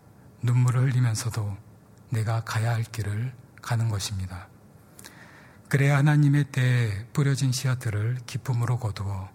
눈물을 0.42 0.82
흘리면서도 0.82 1.56
내가 2.10 2.44
가야 2.44 2.74
할 2.74 2.84
길을 2.84 3.34
가는 3.62 3.88
것입니다. 3.88 4.48
그래야 5.68 5.98
하나님의 5.98 6.44
때에 6.44 7.06
뿌려진 7.12 7.52
씨앗들을 7.52 8.20
기쁨으로 8.26 8.78
거두어 8.78 9.30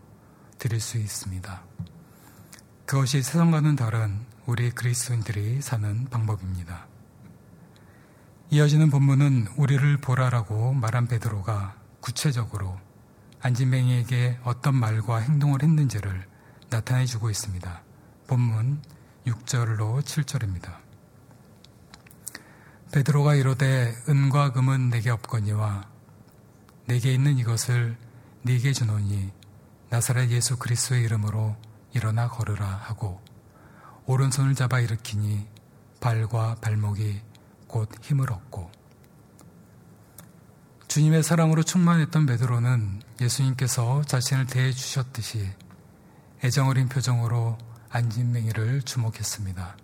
드릴 0.57 0.79
수 0.79 0.97
있습니다. 0.97 1.63
그것이 2.93 3.23
세상과는 3.23 3.75
다른 3.75 4.19
우리 4.45 4.69
그리스도인들이 4.69 5.63
사는 5.63 6.05
방법입니다. 6.11 6.85
이어지는 8.51 8.91
본문은 8.91 9.47
우리를 9.57 9.97
보라라고 9.97 10.73
말한 10.73 11.07
베드로가 11.07 11.75
구체적으로 12.01 12.77
안진뱅이에게 13.41 14.37
어떤 14.43 14.75
말과 14.75 15.17
행동을 15.17 15.63
했는지를 15.63 16.27
나타내 16.69 17.07
주고 17.07 17.31
있습니다. 17.31 17.81
본문 18.27 18.83
6절로 19.25 20.03
7절입니다. 20.03 20.77
베드로가 22.91 23.33
이르되 23.33 23.95
은과 24.07 24.51
금은 24.51 24.91
내게 24.91 25.09
없거니와 25.09 25.89
내게 26.85 27.11
있는 27.11 27.39
이것을 27.39 27.97
네게 28.43 28.71
주노니 28.71 29.31
나사렛 29.89 30.29
예수 30.29 30.57
그리스도의 30.57 31.01
이름으로 31.05 31.55
일어나 31.93 32.27
걸으라 32.27 32.65
하고 32.65 33.21
오른손을 34.05 34.55
잡아 34.55 34.79
일으키니 34.79 35.47
발과 35.99 36.55
발목이 36.61 37.21
곧 37.67 37.89
힘을 38.01 38.31
얻고 38.31 38.71
주님의 40.87 41.23
사랑으로 41.23 41.63
충만했던 41.63 42.25
베드로는 42.25 43.01
예수님께서 43.19 44.03
자신을 44.03 44.45
대해 44.45 44.71
주셨듯이 44.71 45.49
애정어린 46.43 46.89
표정으로 46.89 47.57
안진맹이를 47.89 48.81
주목했습니다. 48.83 49.77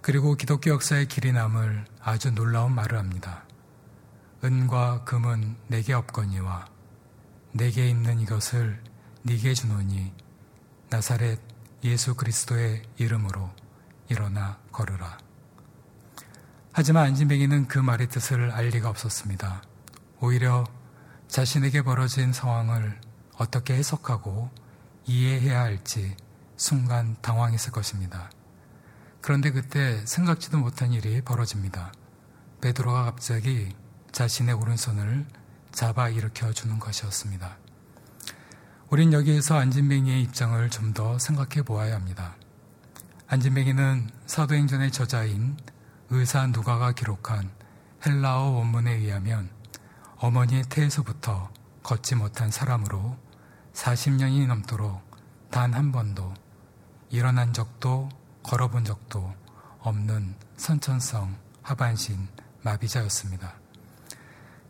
그리고 0.00 0.36
기독교 0.36 0.70
역사의 0.70 1.08
길이 1.08 1.32
남을 1.32 1.86
아주 2.00 2.30
놀라운 2.30 2.74
말을 2.74 2.98
합니다. 2.98 3.44
은과 4.44 5.04
금은 5.04 5.56
내게 5.66 5.92
없거니와 5.92 6.66
내게 7.52 7.88
있는 7.88 8.20
이것을 8.20 8.82
네게 9.22 9.54
주노니 9.54 10.12
나사렛 10.94 11.40
예수 11.82 12.14
그리스도의 12.14 12.84
이름으로 12.98 13.50
일어나 14.08 14.60
걸으라. 14.70 15.18
하지만 16.72 17.06
안진뱅이는 17.06 17.66
그 17.66 17.80
말의 17.80 18.08
뜻을 18.08 18.52
알 18.52 18.68
리가 18.68 18.90
없었습니다. 18.90 19.64
오히려 20.20 20.64
자신에게 21.26 21.82
벌어진 21.82 22.32
상황을 22.32 23.00
어떻게 23.36 23.74
해석하고 23.74 24.50
이해해야 25.06 25.62
할지 25.62 26.16
순간 26.56 27.16
당황했을 27.20 27.72
것입니다. 27.72 28.30
그런데 29.20 29.50
그때 29.50 30.00
생각지도 30.06 30.58
못한 30.58 30.92
일이 30.92 31.22
벌어집니다. 31.22 31.92
베드로가 32.60 33.02
갑자기 33.02 33.74
자신의 34.12 34.54
오른손을 34.54 35.26
잡아 35.72 36.08
일으켜 36.08 36.52
주는 36.52 36.78
것이었습니다. 36.78 37.63
우린 38.94 39.12
여기에서 39.12 39.56
안진뱅이의 39.58 40.22
입장을 40.22 40.70
좀 40.70 40.94
더 40.94 41.18
생각해 41.18 41.62
보아야 41.62 41.96
합니다. 41.96 42.36
안진뱅이는 43.26 44.08
사도행전의 44.26 44.92
저자인 44.92 45.56
의사 46.10 46.46
누가가 46.46 46.92
기록한 46.92 47.50
헬라어 48.06 48.50
원문에 48.50 48.92
의하면 48.94 49.50
어머니의 50.18 50.62
태에서부터 50.68 51.50
걷지 51.82 52.14
못한 52.14 52.52
사람으로 52.52 53.16
40년이 53.72 54.46
넘도록 54.46 55.02
단 55.50 55.74
한 55.74 55.90
번도 55.90 56.32
일어난 57.10 57.52
적도 57.52 58.08
걸어본 58.44 58.84
적도 58.84 59.34
없는 59.80 60.36
선천성 60.56 61.36
하반신 61.62 62.28
마비자였습니다. 62.62 63.63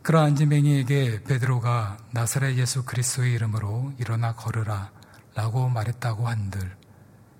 그러한 0.05 0.29
안진뱅이에게 0.29 1.23
베드로가 1.23 1.97
나사렛 2.11 2.57
예수 2.57 2.85
그리스도의 2.85 3.33
이름으로 3.33 3.91
일어나 3.97 4.35
걸으라 4.35 4.91
라고 5.33 5.67
말했다고 5.67 6.27
한들 6.27 6.77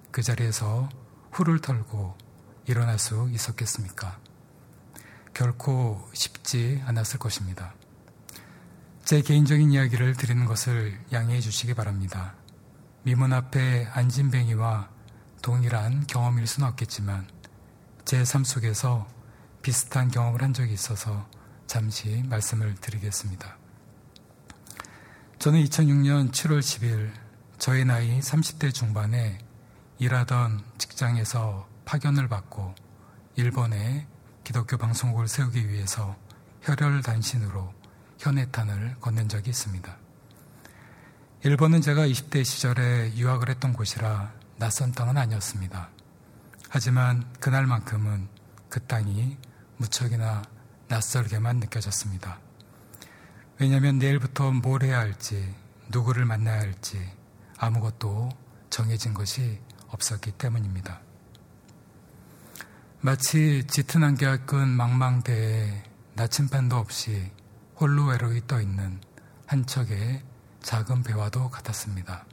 그 0.10 0.24
자리에서 0.24 0.90
후를 1.32 1.60
털고 1.60 2.18
일어날 2.66 2.98
수 2.98 3.30
있었겠습니까? 3.32 4.18
결코 5.36 6.10
쉽지 6.14 6.82
않았을 6.88 7.20
것입니다. 7.20 7.76
제 9.04 9.22
개인적인 9.22 9.72
이야기를 9.72 10.16
드리는 10.16 10.44
것을 10.46 11.00
양해해 11.12 11.42
주시기 11.42 11.76
바랍니다. 11.76 12.34
미문 13.04 13.32
앞에 13.32 13.90
안진뱅이와 13.94 14.90
동일한 15.44 16.08
경험일 16.08 16.48
수는 16.48 16.70
없겠지만 16.70 17.28
제 18.06 18.24
삶 18.24 18.44
속에서 18.44 19.06
비슷한 19.62 20.10
경험을 20.10 20.42
한 20.42 20.52
적이 20.52 20.74
있어서 20.74 21.30
잠시 21.68 22.24
말씀을 22.28 22.76
드리겠습니다. 22.76 23.58
저는 25.40 25.64
2006년 25.64 26.32
7월 26.32 26.60
10일 26.60 27.12
저의 27.58 27.86
나이 27.86 28.20
30대 28.20 28.74
중반에 28.74 29.38
일하던 30.00 30.64
직장에서 30.78 31.68
파견을 31.86 32.28
받고 32.28 32.76
일본에 33.36 34.08
기독교 34.44 34.78
방송국을 34.78 35.28
세우기 35.28 35.70
위해서 35.70 36.16
혈혈 36.62 37.02
단신으로 37.02 37.74
현해탄을 38.20 38.96
건넨 39.00 39.30
적이 39.30 39.50
있습니다. 39.52 39.98
일본은 41.44 41.82
제가 41.82 42.08
20대 42.08 42.44
시절에 42.44 43.16
유학을 43.16 43.50
했던 43.50 43.74
곳이라 43.74 44.34
낯선 44.58 44.92
땅은 44.92 45.18
아니었습니다. 45.18 45.90
하지만 46.70 47.32
그날만큼은 47.40 48.28
그 48.70 48.80
땅이 48.82 49.38
무척이나 49.78 50.42
낯설게만 50.96 51.58
느껴졌습니다. 51.58 52.40
왜냐하면 53.60 54.00
내일부터 54.00 54.52
뭘 54.52 54.84
해야 54.84 55.00
할지, 55.00 55.54
누구를 55.90 56.24
만나야 56.24 56.58
할지 56.58 56.98
아무것도 57.58 58.30
정해진 58.70 59.14
것이 59.14 59.60
없었기 59.90 60.32
때문입니다. 60.32 61.02
마치 63.02 63.66
짙은 63.68 64.06
안개가 64.06 64.46
끈 64.46 64.70
망망대에 64.70 65.84
나침반도 66.14 66.78
없이 66.78 67.30
홀로 67.76 68.06
외로이 68.06 68.48
떠 68.48 68.62
있는 68.62 69.02
한 69.48 69.66
척의 69.66 70.24
작은 70.62 71.04
배와도 71.04 71.50
같았습니다. 71.50 72.26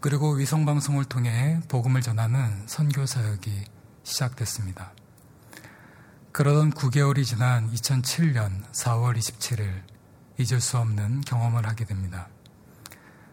그리고 0.00 0.32
위성방송을 0.32 1.06
통해 1.06 1.60
복음을 1.68 2.02
전하는 2.02 2.62
선교 2.66 3.06
사역이 3.06 3.64
시작됐습니다. 4.02 4.92
그러던 6.36 6.72
9개월이 6.72 7.24
지난 7.24 7.72
2007년 7.72 8.62
4월 8.70 9.16
27일 9.16 9.72
잊을 10.36 10.60
수 10.60 10.76
없는 10.76 11.22
경험을 11.22 11.66
하게 11.66 11.86
됩니다. 11.86 12.28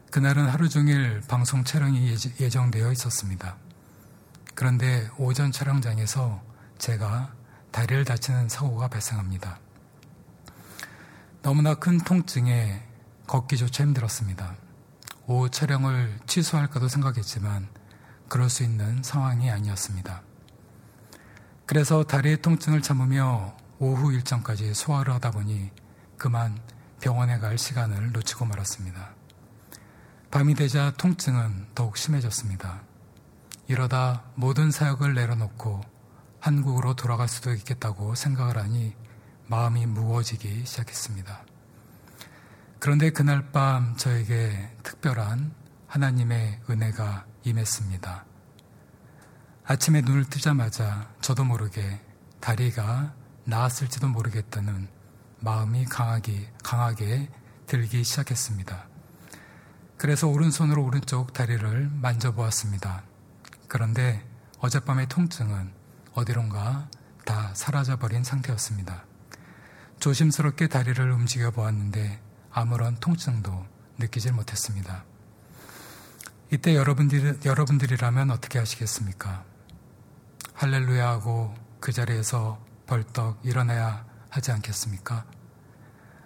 그날은 0.09 0.47
하루 0.47 0.69
종일 0.69 1.19
방송 1.27 1.65
촬영이 1.65 2.15
예정되어 2.39 2.93
있었습니다. 2.93 3.57
그런데 4.55 5.09
오전 5.17 5.51
촬영장에서 5.51 6.41
제가 6.77 7.33
다리를 7.71 8.05
다치는 8.05 8.47
사고가 8.47 8.87
발생합니다. 8.87 9.59
너무나 11.41 11.75
큰 11.75 11.97
통증에 11.97 12.87
걷기조차 13.27 13.83
힘들었습니다. 13.83 14.55
오후 15.27 15.49
촬영을 15.49 16.21
취소할까도 16.25 16.87
생각했지만 16.87 17.67
그럴 18.29 18.49
수 18.49 18.63
있는 18.63 19.03
상황이 19.03 19.51
아니었습니다. 19.51 20.23
그래서 21.65 22.03
다리의 22.03 22.41
통증을 22.41 22.81
참으며 22.81 23.55
오후 23.79 24.13
일정까지 24.13 24.73
소화를 24.73 25.13
하다 25.13 25.31
보니 25.31 25.71
그만 26.17 26.59
병원에 26.99 27.39
갈 27.39 27.57
시간을 27.57 28.11
놓치고 28.11 28.45
말았습니다. 28.45 29.15
밤이 30.31 30.55
되자 30.55 30.91
통증은 30.97 31.67
더욱 31.75 31.97
심해졌습니다. 31.97 32.81
이러다 33.67 34.23
모든 34.35 34.71
사역을 34.71 35.13
내려놓고 35.13 35.81
한국으로 36.39 36.95
돌아갈 36.95 37.27
수도 37.27 37.53
있겠다고 37.53 38.15
생각을 38.15 38.57
하니 38.57 38.93
마음이 39.47 39.85
무거워지기 39.85 40.65
시작했습니다. 40.65 41.45
그런데 42.79 43.11
그날 43.11 43.51
밤 43.51 43.95
저에게 43.95 44.69
특별한 44.83 45.53
하나님의 45.87 46.61
은혜가 46.69 47.25
임했습니다. 47.43 48.25
아침에 49.65 50.01
눈을 50.01 50.25
뜨자마자 50.25 51.09
저도 51.21 51.45
모르게 51.45 52.01
다리가 52.41 53.13
나았을지도 53.45 54.09
모르겠다는 54.09 54.89
마음이 55.39 55.85
강하게, 55.85 56.51
강하게 56.61 57.29
들기 57.65 58.03
시작했습니다. 58.03 58.87
그래서 59.97 60.27
오른손으로 60.27 60.83
오른쪽 60.83 61.31
다리를 61.31 61.89
만져보았습니다. 61.93 63.03
그런데 63.69 64.27
어젯밤의 64.59 65.07
통증은 65.07 65.71
어디론가 66.13 66.89
다 67.23 67.51
사라져버린 67.53 68.25
상태였습니다. 68.25 69.05
조심스럽게 70.01 70.67
다리를 70.67 71.09
움직여 71.09 71.51
보았는데 71.51 72.21
아무런 72.51 72.97
통증도 72.97 73.65
느끼질 73.97 74.33
못했습니다. 74.33 75.05
이때 76.51 76.75
여러분들, 76.75 77.39
여러분들이라면 77.45 78.29
어떻게 78.29 78.59
하시겠습니까? 78.59 79.52
할렐루야 80.63 81.09
하고 81.09 81.53
그 81.81 81.91
자리에서 81.91 82.57
벌떡 82.87 83.41
일어나야 83.43 84.05
하지 84.29 84.53
않겠습니까? 84.53 85.25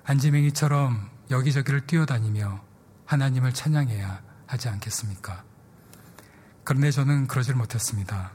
안지맹이처럼 0.03 1.09
여기저기를 1.31 1.87
뛰어다니며 1.87 2.61
하나님을 3.07 3.55
찬양해야 3.55 4.21
하지 4.45 4.69
않겠습니까? 4.69 5.43
그런데 6.63 6.91
저는 6.91 7.25
그러질 7.25 7.55
못했습니다. 7.55 8.33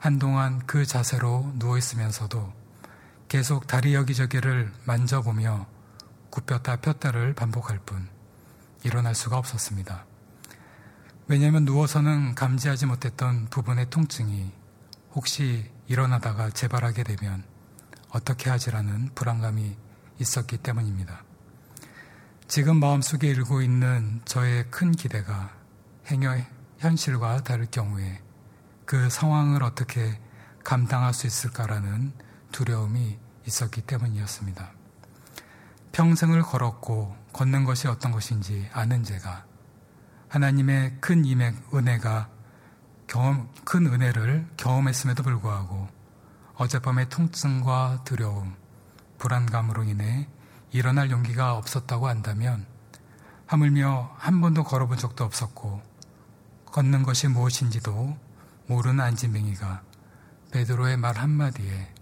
한동안 0.00 0.66
그 0.66 0.84
자세로 0.84 1.52
누워있으면서도 1.58 2.52
계속 3.28 3.68
다리 3.68 3.94
여기저기를 3.94 4.72
만져보며 4.84 5.68
굽혔다 6.30 6.80
폈다를 6.80 7.34
반복할 7.34 7.78
뿐 7.78 8.08
일어날 8.82 9.14
수가 9.14 9.38
없었습니다. 9.38 10.06
왜냐하면 11.28 11.64
누워서는 11.64 12.34
감지하지 12.34 12.86
못했던 12.86 13.46
부분의 13.48 13.90
통증이 13.90 14.58
혹시 15.14 15.70
일어나다가 15.86 16.50
재발하게 16.50 17.02
되면 17.02 17.44
어떻게 18.10 18.50
하지라는 18.50 19.10
불안감이 19.14 19.76
있었기 20.18 20.58
때문입니다. 20.58 21.24
지금 22.46 22.78
마음속에 22.78 23.28
일고 23.28 23.62
있는 23.62 24.20
저의 24.24 24.70
큰 24.70 24.92
기대가 24.92 25.52
행여 26.06 26.36
현실과 26.78 27.42
다를 27.42 27.66
경우에 27.70 28.20
그 28.84 29.08
상황을 29.08 29.62
어떻게 29.62 30.20
감당할 30.64 31.14
수 31.14 31.26
있을까라는 31.26 32.12
두려움이 32.52 33.18
있었기 33.46 33.82
때문이었습니다. 33.82 34.72
평생을 35.92 36.42
걸었고 36.42 37.16
걷는 37.32 37.64
것이 37.64 37.88
어떤 37.88 38.12
것인지 38.12 38.68
아는 38.72 39.02
제가 39.04 39.44
하나님의 40.28 40.98
큰 41.00 41.24
임의 41.24 41.54
은혜가 41.74 42.28
경험, 43.10 43.48
큰 43.64 43.86
은혜를 43.86 44.46
경험했음에도 44.56 45.24
불구하고 45.24 45.88
어젯밤의 46.54 47.08
통증과 47.08 48.02
두려움, 48.04 48.54
불안감으로 49.18 49.82
인해 49.82 50.28
일어날 50.70 51.10
용기가 51.10 51.56
없었다고 51.56 52.06
한다면 52.06 52.66
하물며 53.46 54.14
한 54.16 54.40
번도 54.40 54.62
걸어본 54.62 54.96
적도 54.96 55.24
없었고 55.24 55.82
걷는 56.66 57.02
것이 57.02 57.26
무엇인지도 57.26 58.16
모르는 58.68 59.00
안진뱅이가 59.00 59.82
베드로의 60.52 60.96
말 60.96 61.16
한마디에 61.16 61.92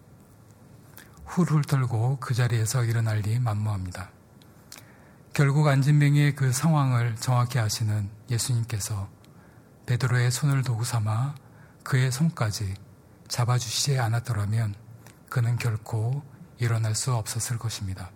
훌훌 1.25 1.63
털고 1.63 2.19
그 2.21 2.35
자리에서 2.35 2.85
일어날 2.85 3.21
리 3.21 3.39
만무합니다. 3.39 4.11
결국 5.33 5.69
안진뱅이의 5.69 6.35
그 6.35 6.53
상황을 6.53 7.17
정확히 7.17 7.59
아시는 7.59 8.11
예수님께서 8.29 9.09
베드로의 9.89 10.31
손을 10.31 10.63
도구 10.63 10.85
삼아 10.85 11.35
그의 11.83 12.13
손까지 12.13 12.75
잡아주시지 13.27 13.99
않았더라면 13.99 14.75
그는 15.31 15.57
결코 15.57 16.23
일어날 16.59 16.95
수 16.95 17.15
없었을 17.15 17.57
것입니다. 17.57 18.11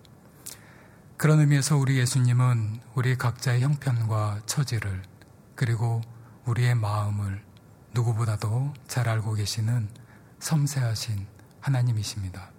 그런 1.16 1.40
의미에서 1.40 1.78
우리 1.78 1.96
예수님은 1.96 2.80
우리 2.94 3.16
각자의 3.16 3.62
형편과 3.62 4.42
처지를 4.44 5.02
그리고 5.54 6.02
우리의 6.44 6.74
마음을 6.74 7.42
누구보다도 7.94 8.74
잘 8.87 9.08
알고 9.08 9.32
계시는 9.32 9.88
섬세하신 10.40 11.26
하나님이십니다. 11.61 12.50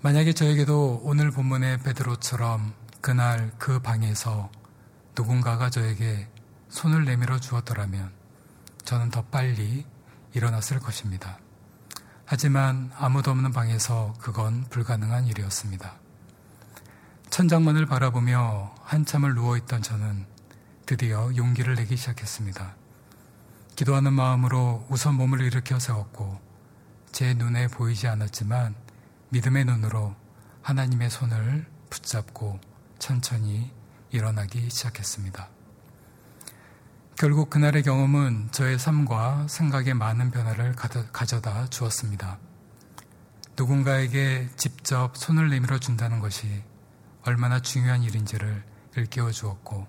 만약에 0.00 0.32
저에게도 0.32 1.00
오늘 1.02 1.32
본문의 1.32 1.78
베드로처럼 1.78 2.72
그날 3.00 3.50
그 3.58 3.80
방에서 3.80 4.48
누군가가 5.16 5.70
저에게 5.70 6.28
손을 6.68 7.04
내밀어 7.04 7.38
주었더라면 7.38 8.12
저는 8.84 9.10
더 9.10 9.22
빨리 9.24 9.86
일어났을 10.34 10.78
것입니다. 10.80 11.38
하지만 12.24 12.90
아무도 12.96 13.30
없는 13.30 13.52
방에서 13.52 14.14
그건 14.20 14.64
불가능한 14.64 15.26
일이었습니다. 15.26 15.94
천장문을 17.30 17.86
바라보며 17.86 18.74
한참을 18.82 19.34
누워있던 19.34 19.82
저는 19.82 20.26
드디어 20.86 21.30
용기를 21.36 21.74
내기 21.74 21.96
시작했습니다. 21.96 22.74
기도하는 23.76 24.12
마음으로 24.12 24.86
우선 24.88 25.14
몸을 25.14 25.40
일으켜 25.40 25.78
세웠고 25.78 26.40
제 27.12 27.34
눈에 27.34 27.68
보이지 27.68 28.08
않았지만 28.08 28.74
믿음의 29.30 29.64
눈으로 29.66 30.14
하나님의 30.62 31.10
손을 31.10 31.66
붙잡고 31.90 32.60
천천히 32.98 33.70
일어나기 34.10 34.68
시작했습니다. 34.70 35.57
결국 37.18 37.50
그날의 37.50 37.82
경험은 37.82 38.50
저의 38.52 38.78
삶과 38.78 39.48
생각에 39.48 39.92
많은 39.92 40.30
변화를 40.30 40.76
가져다 40.76 41.66
주었습니다. 41.66 42.38
누군가에게 43.56 44.48
직접 44.56 45.16
손을 45.16 45.50
내밀어 45.50 45.80
준다는 45.80 46.20
것이 46.20 46.62
얼마나 47.22 47.58
중요한 47.58 48.04
일인지를 48.04 48.62
일깨워 48.94 49.32
주었고, 49.32 49.88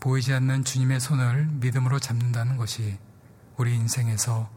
보이지 0.00 0.32
않는 0.32 0.64
주님의 0.64 1.00
손을 1.00 1.44
믿음으로 1.60 1.98
잡는다는 1.98 2.56
것이 2.56 2.98
우리 3.58 3.74
인생에서 3.74 4.50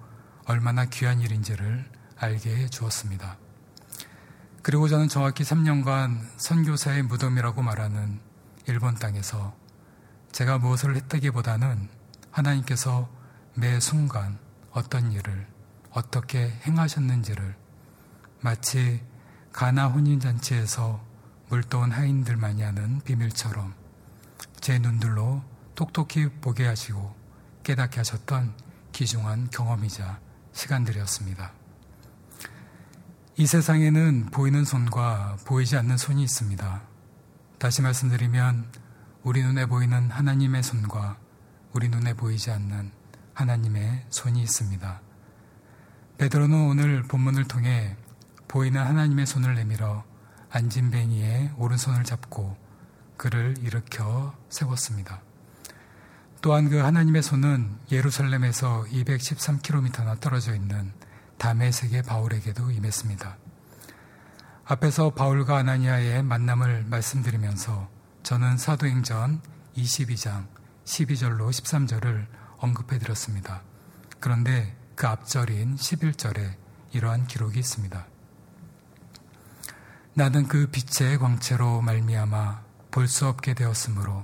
얼마나 0.45 0.85
귀한 0.85 1.19
일인지를 1.19 1.83
알게 2.15 2.55
해 2.55 2.69
주었습니다. 2.69 3.37
그리고 4.61 4.87
저는 4.87 5.09
정확히 5.09 5.43
3년간 5.43 6.29
선교사의 6.37 7.03
무덤이라고 7.03 7.61
말하는 7.61 8.21
일본 8.67 8.95
땅에서 8.95 9.61
제가 10.33 10.57
무엇을 10.57 10.95
했다기보다는 10.95 11.89
하나님께서 12.31 13.07
매 13.53 13.79
순간 13.79 14.39
어떤 14.71 15.11
일을 15.11 15.47
어떻게 15.91 16.51
행하셨는지를 16.65 17.55
마치 18.41 18.99
가나 19.51 19.87
혼인잔치에서 19.89 20.99
물도온 21.49 21.91
하인들만이 21.91 22.63
하는 22.63 22.99
비밀처럼 23.01 23.75
제 24.59 24.79
눈들로 24.79 25.43
똑똑히 25.75 26.27
보게 26.41 26.65
하시고 26.65 27.15
깨닫게 27.61 27.97
하셨던 27.97 28.55
귀중한 28.91 29.51
경험이자 29.51 30.19
시간들이었습니다. 30.51 31.51
이 33.37 33.45
세상에는 33.45 34.31
보이는 34.31 34.65
손과 34.65 35.37
보이지 35.45 35.77
않는 35.77 35.97
손이 35.97 36.23
있습니다. 36.23 36.81
다시 37.59 37.83
말씀드리면 37.83 38.82
우리 39.23 39.41
눈에 39.41 39.65
보이는 39.67 40.09
하나님의 40.09 40.63
손과 40.63 41.17
우리 41.71 41.87
눈에 41.87 42.13
보이지 42.13 42.51
않는 42.51 42.91
하나님의 43.33 44.07
손이 44.09 44.41
있습니다. 44.41 45.01
베드로는 46.17 46.67
오늘 46.67 47.03
본문을 47.03 47.45
통해 47.45 47.95
보이는 48.49 48.81
하나님의 48.85 49.25
손을 49.25 49.55
내밀어 49.55 50.03
앉은 50.49 50.91
뱅이의 50.91 51.53
오른손을 51.57 52.03
잡고 52.03 52.57
그를 53.15 53.55
일으켜 53.61 54.35
세웠습니다. 54.49 55.21
또한 56.41 56.69
그 56.69 56.79
하나님의 56.79 57.23
손은 57.23 57.77
예루살렘에서 57.93 58.83
213km나 58.91 60.19
떨어져 60.19 60.53
있는 60.53 60.91
다메섹의 61.37 62.03
바울에게도 62.03 62.71
임했습니다. 62.71 63.37
앞에서 64.65 65.11
바울과 65.11 65.59
아나니아의 65.59 66.23
만남을 66.23 66.87
말씀드리면서 66.89 67.92
저는 68.23 68.57
사도행전 68.57 69.41
22장 69.75 70.47
12절로 70.85 71.49
13절을 71.49 72.25
언급해 72.57 72.97
드렸습니다. 72.97 73.61
그런데 74.21 74.77
그 74.95 75.07
앞절인 75.07 75.75
11절에 75.75 76.55
이러한 76.93 77.27
기록이 77.27 77.59
있습니다. 77.59 78.07
나는 80.13 80.47
그 80.47 80.67
빛의 80.67 81.17
광채로 81.17 81.81
말미암아 81.81 82.63
볼 82.91 83.07
수 83.09 83.27
없게 83.27 83.53
되었으므로 83.55 84.23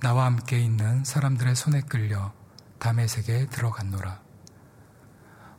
나와 0.00 0.26
함께 0.26 0.60
있는 0.60 1.02
사람들의 1.04 1.56
손에 1.56 1.80
끌려 1.80 2.30
담에색에 2.78 3.46
들어갔노라. 3.46 4.20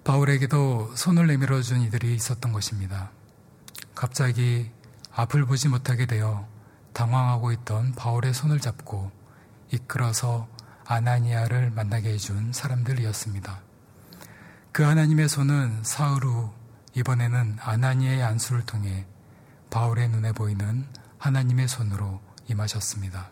바울에게도 0.04 0.96
손을 0.96 1.26
내밀어 1.26 1.64
준 1.64 1.82
이들이 1.82 2.14
있었던 2.14 2.52
것입니다. 2.52 3.10
갑자기 3.96 4.70
앞을 5.14 5.46
보지 5.46 5.70
못하게 5.70 6.06
되어 6.06 6.48
당황하고 6.96 7.52
있던 7.52 7.92
바울의 7.92 8.34
손을 8.34 8.60
잡고 8.60 9.12
이끌어서 9.72 10.48
아나니아를 10.86 11.72
만나게 11.72 12.14
해준 12.14 12.54
사람들이었습니다. 12.54 13.60
그 14.72 14.84
하나님의 14.84 15.28
손은 15.28 15.84
사흘 15.84 16.24
후 16.24 16.52
이번에는 16.96 17.58
아나니아의 17.60 18.24
안수를 18.24 18.66
통해 18.66 19.06
바울의 19.70 20.08
눈에 20.10 20.32
보이는 20.32 20.88
하나님의 21.18 21.68
손으로 21.68 22.22
임하셨습니다. 22.48 23.30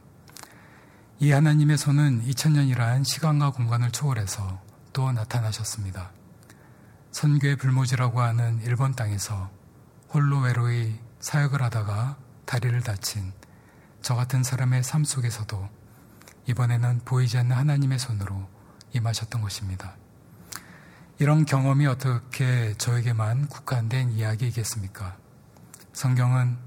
이 1.20 1.32
하나님의 1.32 1.78
손은 1.78 2.26
2000년이란 2.26 3.06
시간과 3.06 3.52
공간을 3.52 3.92
초월해서 3.92 4.62
또 4.92 5.12
나타나셨습니다. 5.14 6.12
선교의 7.12 7.56
불모지라고 7.56 8.20
하는 8.20 8.60
일본 8.64 8.94
땅에서 8.94 9.50
홀로 10.10 10.40
외로이 10.40 11.00
사역을 11.22 11.62
하다가 11.62 12.18
다리를 12.46 12.82
다친 12.82 13.32
저 14.04 14.16
같은 14.16 14.44
사람의 14.44 14.84
삶 14.84 15.06
속에서도 15.06 15.70
이번에는 16.48 17.00
보이지 17.06 17.38
않는 17.38 17.56
하나님의 17.56 17.98
손으로 17.98 18.50
임하셨던 18.92 19.42
것입니다. 19.42 19.96
이런 21.20 21.46
경험이 21.46 21.88
어떻게 21.88 22.74
저에게만 22.78 23.48
국한된 23.48 24.12
이야기이겠습니까? 24.12 25.16
성경은 25.94 26.58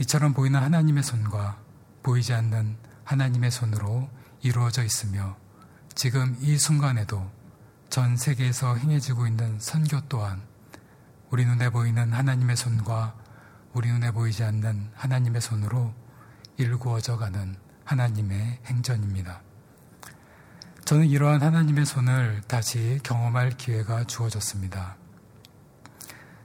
이처럼 0.00 0.34
보이는 0.34 0.60
하나님의 0.62 1.02
손과 1.02 1.58
보이지 2.04 2.32
않는 2.32 2.76
하나님의 3.02 3.50
손으로 3.50 4.08
이루어져 4.42 4.84
있으며 4.84 5.36
지금 5.96 6.36
이 6.38 6.56
순간에도 6.56 7.28
전 7.90 8.16
세계에서 8.16 8.76
행해지고 8.76 9.26
있는 9.26 9.58
선교 9.58 10.00
또한 10.02 10.42
우리 11.30 11.44
눈에 11.44 11.70
보이는 11.70 12.12
하나님의 12.12 12.56
손과 12.56 13.16
우리 13.72 13.90
눈에 13.90 14.12
보이지 14.12 14.44
않는 14.44 14.92
하나님의 14.94 15.40
손으로 15.40 15.92
일구어져 16.58 17.16
가는 17.16 17.56
하나님의 17.84 18.58
행전입니다. 18.66 19.40
저는 20.84 21.06
이러한 21.06 21.42
하나님의 21.42 21.86
손을 21.86 22.42
다시 22.48 22.98
경험할 23.02 23.50
기회가 23.50 24.04
주어졌습니다. 24.04 24.96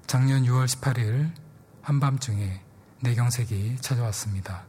작년 0.06 0.43
6월 0.43 0.67
18일 0.67 1.32
한밤중에 1.82 2.62
내경색이 3.02 3.78
찾아왔습니다. 3.82 4.65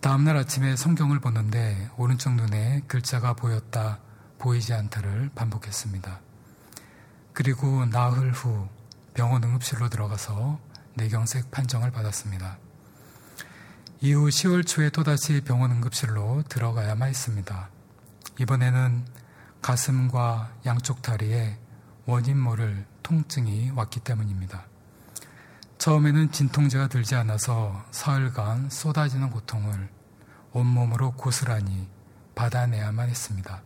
다음날 0.00 0.36
아침에 0.36 0.76
성경을 0.76 1.20
보는데 1.20 1.90
오른쪽 1.96 2.34
눈에 2.34 2.82
글자가 2.86 3.34
보였다 3.34 3.98
보이지 4.38 4.72
않다를 4.72 5.30
반복했습니다. 5.34 6.20
그리고 7.32 7.84
나흘 7.86 8.30
후 8.32 8.68
병원 9.12 9.42
응급실로 9.42 9.88
들어가서 9.88 10.60
뇌경색 10.94 11.50
판정을 11.50 11.90
받았습니다. 11.90 12.58
이후 14.02 14.28
10월 14.28 14.66
초에 14.66 14.88
또다시 14.88 15.42
병원 15.42 15.72
응급실로 15.72 16.44
들어가야만 16.48 17.10
했습니다. 17.10 17.68
이번에는 18.38 19.04
가슴과 19.60 20.54
양쪽 20.64 21.02
다리에 21.02 21.58
원인 22.06 22.38
모를 22.38 22.86
통증이 23.02 23.72
왔기 23.74 24.00
때문입니다. 24.00 24.64
처음에는 25.76 26.32
진통제가 26.32 26.88
들지 26.88 27.14
않아서 27.14 27.84
사흘간 27.90 28.70
쏟아지는 28.70 29.28
고통을 29.28 29.90
온몸으로 30.52 31.12
고스란히 31.12 31.86
받아내야만 32.34 33.10
했습니다. 33.10 33.62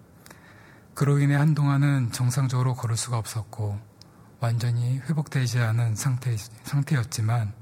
그로 0.95 1.21
인해 1.21 1.37
한동안은 1.37 2.11
정상적으로 2.11 2.75
걸을 2.75 2.97
수가 2.97 3.19
없었고 3.19 3.79
완전히 4.41 4.99
회복되지 4.99 5.61
않은 5.61 5.95
상태, 5.95 6.37
상태였지만 6.37 7.53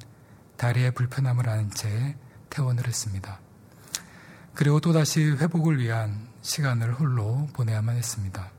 다리에 0.56 0.92
불편함을 0.92 1.50
아는 1.50 1.70
채 1.70 2.16
퇴원을 2.52 2.86
했습니다. 2.86 3.40
그리고 4.54 4.80
또다시 4.80 5.22
회복을 5.22 5.78
위한 5.78 6.28
시간을 6.42 6.94
홀로 6.94 7.48
보내야만 7.54 7.96
했습니다. 7.96 8.50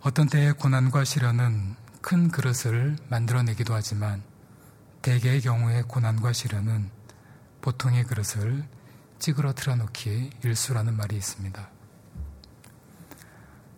어떤 0.00 0.28
때의 0.28 0.54
고난과 0.54 1.04
시련은 1.04 1.76
큰 2.00 2.30
그릇을 2.30 2.96
만들어내기도 3.08 3.74
하지만 3.74 4.22
대개의 5.02 5.42
경우에 5.42 5.82
고난과 5.82 6.32
시련은 6.32 6.90
보통의 7.60 8.04
그릇을 8.04 8.64
찌그러뜨려 9.18 9.76
놓기 9.76 10.30
일수라는 10.42 10.96
말이 10.96 11.16
있습니다. 11.16 11.68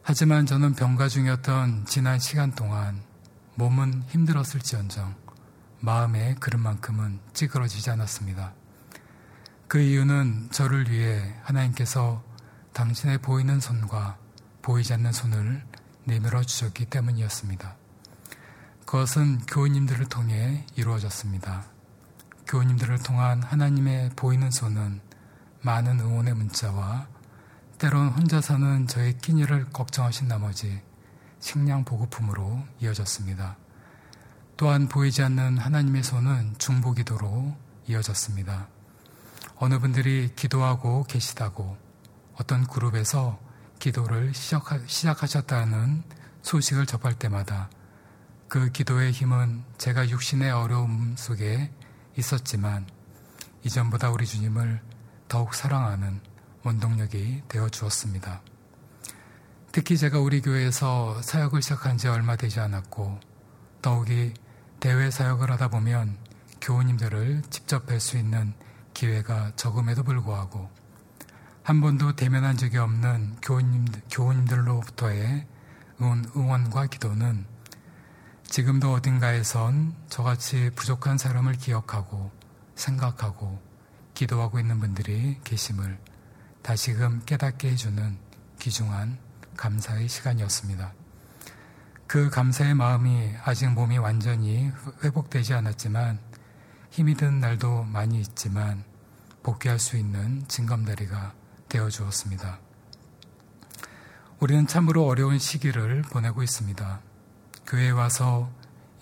하지만 0.05 0.47
저는 0.47 0.75
병가 0.75 1.09
중이었던 1.09 1.87
지난 1.87 2.21
시간 2.21 2.53
동안 2.53 3.03
몸은 3.57 4.05
힘들었을지언정 4.09 5.22
마음의 5.85 6.37
그릇만큼은 6.37 7.19
찌그러지지 7.33 7.91
않았습니다. 7.91 8.55
그 9.67 9.81
이유는 9.81 10.51
저를 10.53 10.89
위해 10.89 11.35
하나님께서 11.43 12.23
당신의 12.73 13.19
보이는 13.19 13.59
손과 13.59 14.17
보이지 14.63 14.93
않는 14.95 15.13
손을 15.13 15.65
내밀어 16.05 16.45
주셨기 16.45 16.87
때문이었습니다. 16.87 17.75
그것은 18.87 19.41
교우님들을 19.41 20.07
통해 20.09 20.65
이루어졌습니다. 20.77 21.65
교우님들을 22.47 22.99
통한 22.99 23.43
하나님의 23.43 24.11
보이는 24.15 24.53
손은 24.53 25.01
많은 25.63 25.99
응원의 25.99 26.35
문자와 26.35 27.09
때론 27.79 28.09
혼자 28.11 28.41
사는 28.41 28.87
저의 28.87 29.19
끼니를 29.19 29.71
걱정하신 29.71 30.29
나머지 30.29 30.81
식량 31.41 31.85
보급품으로 31.85 32.63
이어졌습니다. 32.79 33.57
또한 34.63 34.87
보이지 34.87 35.25
않는 35.25 35.59
하나님의 35.59 36.05
손은 36.05 36.55
중보 36.57 36.93
기도로 36.93 37.53
이어졌습니다. 37.89 38.69
어느 39.57 39.81
분들이 39.81 40.31
기도하고 40.37 41.03
계시다고 41.03 41.77
어떤 42.37 42.65
그룹에서 42.69 43.41
기도를 43.81 44.33
시작하, 44.35 45.27
셨다는 45.27 46.05
소식을 46.43 46.87
접할 46.87 47.15
때마다 47.15 47.71
그 48.47 48.71
기도의 48.71 49.11
힘은 49.11 49.65
제가 49.79 50.09
육신의 50.09 50.53
어려움 50.53 51.17
속에 51.19 51.73
있었지만 52.17 52.87
이전보다 53.65 54.13
우리 54.13 54.25
주님을 54.27 54.81
더욱 55.27 55.57
사랑하는 55.57 56.21
원동력이 56.63 57.43
되어 57.49 57.69
주었습니다. 57.69 58.43
특히 59.73 59.99
제가 59.99 60.21
우리 60.21 60.41
교회에서 60.41 61.21
사역을 61.21 61.63
시작한 61.63 61.99
지 61.99 62.07
얼마 62.07 62.37
되지 62.37 62.61
않았고 62.61 63.19
더욱이 63.83 64.33
대외 64.83 65.13
사역을 65.13 65.49
하다 65.53 65.69
보면 65.69 66.17
교우님들을 66.61 67.43
직접 67.51 67.87
뵐 67.87 68.01
수 68.01 68.19
있는 68.19 68.53
기회가 68.95 69.53
적음에도 69.55 70.03
불구하고 70.03 70.69
한 71.63 71.81
번도 71.81 72.17
대면한 72.17 72.57
적이 72.57 72.79
없는 72.79 73.37
교우님들, 73.43 74.03
교우님들로부터의 74.11 75.47
응원, 76.01 76.25
응원과 76.35 76.87
기도는 76.87 77.47
지금도 78.43 78.93
어딘가에선 78.95 79.95
저같이 80.09 80.73
부족한 80.75 81.17
사람을 81.17 81.53
기억하고 81.53 82.33
생각하고 82.75 83.63
기도하고 84.15 84.59
있는 84.59 84.81
분들이 84.81 85.39
계심을 85.45 85.97
다시금 86.63 87.23
깨닫게 87.25 87.71
해주는 87.71 88.19
귀중한 88.59 89.17
감사의 89.57 90.09
시간이었습니다. 90.09 91.02
그 92.13 92.29
감사의 92.29 92.75
마음이 92.75 93.33
아직 93.43 93.71
몸이 93.71 93.97
완전히 93.97 94.71
회복되지 95.03 95.55
않았지만 95.55 96.19
힘이 96.91 97.15
든 97.15 97.41
날도 97.41 97.85
많이 97.85 98.21
있지만 98.21 98.85
복귀할 99.43 99.79
수 99.79 99.97
있는 99.97 100.47
징검다리가 100.47 101.33
되어 101.71 101.89
주었습니다. 101.89 102.59
우리는 104.41 104.67
참으로 104.67 105.07
어려운 105.07 105.39
시기를 105.39 106.03
보내고 106.03 106.43
있습니다. 106.43 107.01
교회에 107.67 107.89
와서 107.89 108.53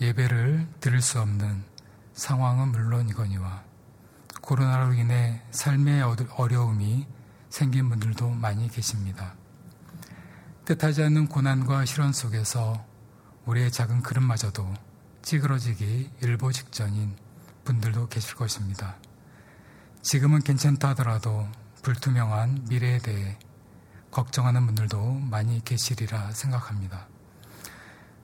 예배를 0.00 0.68
드릴 0.78 1.02
수 1.02 1.20
없는 1.20 1.64
상황은 2.12 2.68
물론이거니와 2.68 3.64
코로나로 4.40 4.92
인해 4.92 5.42
삶의 5.50 6.04
어려움이 6.36 7.08
생긴 7.48 7.88
분들도 7.88 8.30
많이 8.30 8.68
계십니다. 8.68 9.34
뜻하지 10.64 11.02
않는 11.02 11.26
고난과 11.26 11.86
실현 11.86 12.12
속에서 12.12 12.88
우리의 13.50 13.72
작은 13.72 14.02
그릇마저도 14.02 14.72
찌그러지기 15.22 16.12
일보 16.22 16.52
직전인 16.52 17.16
분들도 17.64 18.08
계실 18.08 18.36
것입니다. 18.36 18.94
지금은 20.02 20.42
괜찮다 20.42 20.90
하더라도 20.90 21.48
불투명한 21.82 22.66
미래에 22.68 22.98
대해 22.98 23.36
걱정하는 24.12 24.66
분들도 24.66 25.14
많이 25.14 25.64
계시리라 25.64 26.30
생각합니다. 26.30 27.08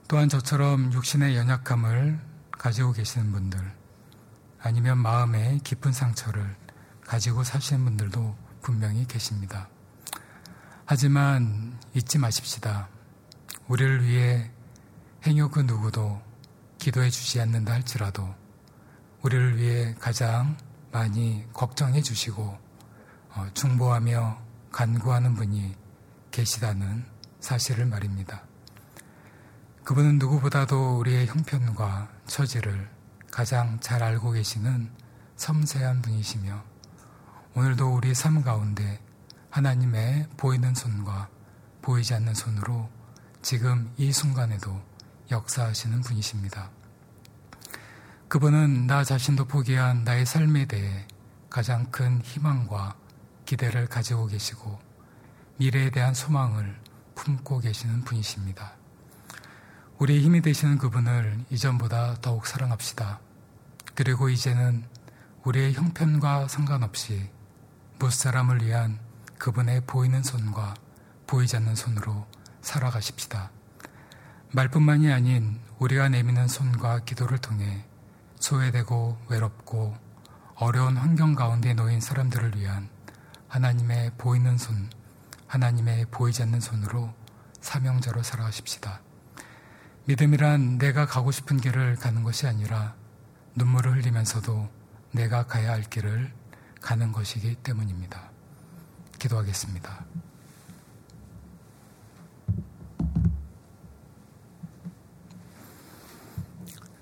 또한 0.07 0.29
저처럼 0.29 0.93
육신의 0.93 1.35
연약함을 1.35 2.21
가지고 2.51 2.93
계시는 2.93 3.33
분들, 3.33 3.59
아니면 4.61 4.97
마음의 4.97 5.59
깊은 5.59 5.91
상처를 5.91 6.55
가지고 7.05 7.43
사시는 7.43 7.83
분들도 7.83 8.33
분명히 8.61 9.05
계십니다. 9.05 9.67
하지만 10.85 11.77
잊지 11.93 12.17
마십시다. 12.17 12.87
우리를 13.67 14.05
위해 14.05 14.51
행여 15.25 15.49
그 15.49 15.61
누구도 15.61 16.21
기도해 16.77 17.09
주지 17.09 17.41
않는다 17.41 17.73
할지라도 17.73 18.33
우리를 19.21 19.57
위해 19.57 19.95
가장 19.99 20.57
많이 20.91 21.45
걱정해 21.53 22.01
주시고 22.01 22.57
어, 23.35 23.47
중보하며 23.53 24.37
간구하는 24.71 25.35
분이 25.35 25.75
계시다는 26.31 27.05
사실을 27.39 27.85
말입니다. 27.85 28.43
그분은 29.83 30.17
누구보다도 30.19 30.97
우리의 30.99 31.27
형편과 31.27 32.09
처지를 32.25 32.89
가장 33.31 33.79
잘 33.79 34.03
알고 34.03 34.31
계시는 34.31 34.91
섬세한 35.35 36.01
분이시며 36.01 36.63
오늘도 37.55 37.95
우리 37.95 38.13
삶 38.13 38.43
가운데 38.43 38.99
하나님의 39.49 40.27
보이는 40.37 40.75
손과 40.75 41.29
보이지 41.81 42.13
않는 42.15 42.33
손으로 42.33 42.89
지금 43.41 43.91
이 43.97 44.11
순간에도 44.11 44.79
역사하시는 45.31 46.01
분이십니다. 46.01 46.69
그분은 48.27 48.87
나 48.87 49.03
자신도 49.03 49.45
포기한 49.45 50.03
나의 50.03 50.25
삶에 50.25 50.65
대해 50.65 51.07
가장 51.49 51.89
큰 51.91 52.21
희망과 52.21 52.95
기대를 53.45 53.87
가지고 53.87 54.27
계시고 54.27 54.79
미래에 55.57 55.89
대한 55.89 56.13
소망을 56.13 56.79
품고 57.15 57.59
계시는 57.59 58.03
분이십니다. 58.03 58.73
우리의 59.97 60.21
힘이 60.21 60.41
되시는 60.41 60.77
그분을 60.77 61.45
이전보다 61.49 62.15
더욱 62.21 62.45
사랑합시다. 62.45 63.19
그리고 63.95 64.29
이제는 64.29 64.85
우리의 65.43 65.73
형편과 65.73 66.47
상관없이 66.47 67.29
무사람을 67.97 68.63
위한 68.63 68.99
그분의 69.39 69.81
보이는 69.87 70.21
손과 70.21 70.75
보이지 71.25 71.55
않는 71.57 71.75
손으로 71.75 72.27
살아가십시다. 72.61 73.56
말뿐만이 74.53 75.11
아닌 75.11 75.59
우리가 75.77 76.07
내미는 76.07 76.47
손과 76.47 76.99
기도를 76.99 77.37
통해 77.37 77.85
소외되고 78.39 79.17
외롭고 79.27 79.93
어려운 80.55 80.95
환경 80.95 81.35
가운데 81.35 81.73
놓인 81.73 81.99
사람들을 81.99 82.57
위한 82.57 82.87
하나님의 83.49 84.11
보이는 84.17 84.57
손, 84.57 84.89
하나님의 85.47 86.05
보이지 86.11 86.43
않는 86.43 86.61
손으로 86.61 87.13
사명자로 87.59 88.23
살아가십시다. 88.23 89.01
믿음이란 90.05 90.77
내가 90.77 91.05
가고 91.05 91.31
싶은 91.31 91.57
길을 91.57 91.97
가는 91.97 92.23
것이 92.23 92.47
아니라 92.47 92.95
눈물을 93.55 93.97
흘리면서도 93.97 94.69
내가 95.11 95.45
가야 95.45 95.71
할 95.73 95.81
길을 95.81 96.31
가는 96.81 97.11
것이기 97.11 97.55
때문입니다. 97.55 98.31
기도하겠습니다. 99.19 100.05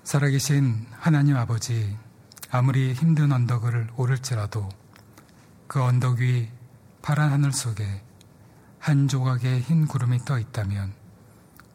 살아계신 0.06 0.86
하나님 0.92 1.36
아버지, 1.36 1.98
아무리 2.52 2.92
힘든 2.92 3.32
언덕을 3.32 3.88
오를지라도 3.96 4.68
그 5.66 5.82
언덕 5.82 6.20
위 6.20 6.48
파란 7.02 7.32
하늘 7.32 7.52
속에 7.52 8.04
한 8.78 9.08
조각의 9.08 9.62
흰 9.62 9.84
구름이 9.88 10.20
떠 10.24 10.38
있다면 10.38 10.92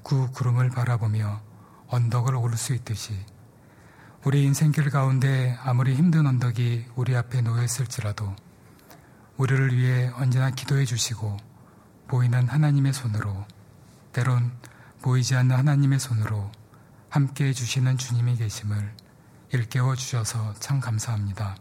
그 0.02 0.32
구름을 0.32 0.70
바라보며 0.70 1.42
언덕을 1.88 2.36
오를 2.36 2.56
수 2.56 2.74
있듯이 2.74 3.20
우리 4.24 4.46
인생길 4.46 4.90
가운데 4.92 5.58
아무리 5.62 5.94
힘든 5.94 6.26
언덕이 6.26 6.86
우리 6.96 7.18
앞에 7.18 7.42
놓여 7.42 7.62
있을지라도 7.62 8.34
우리를 9.36 9.78
위해 9.78 10.10
언제나 10.16 10.52
기도해 10.52 10.86
주시고 10.86 11.36
보이는 12.08 12.48
하나님의 12.48 12.94
손으로 12.94 13.46
때론 14.14 14.54
보이지 15.02 15.36
않는 15.36 15.54
하나님의 15.54 16.00
손으로 16.00 16.50
함께 17.12 17.48
해주시는 17.48 17.98
주님이 17.98 18.38
계심을 18.38 18.96
일깨워 19.52 19.98
주셔서 19.98 20.54
참 20.62 20.80
감사합니다. 20.80 21.58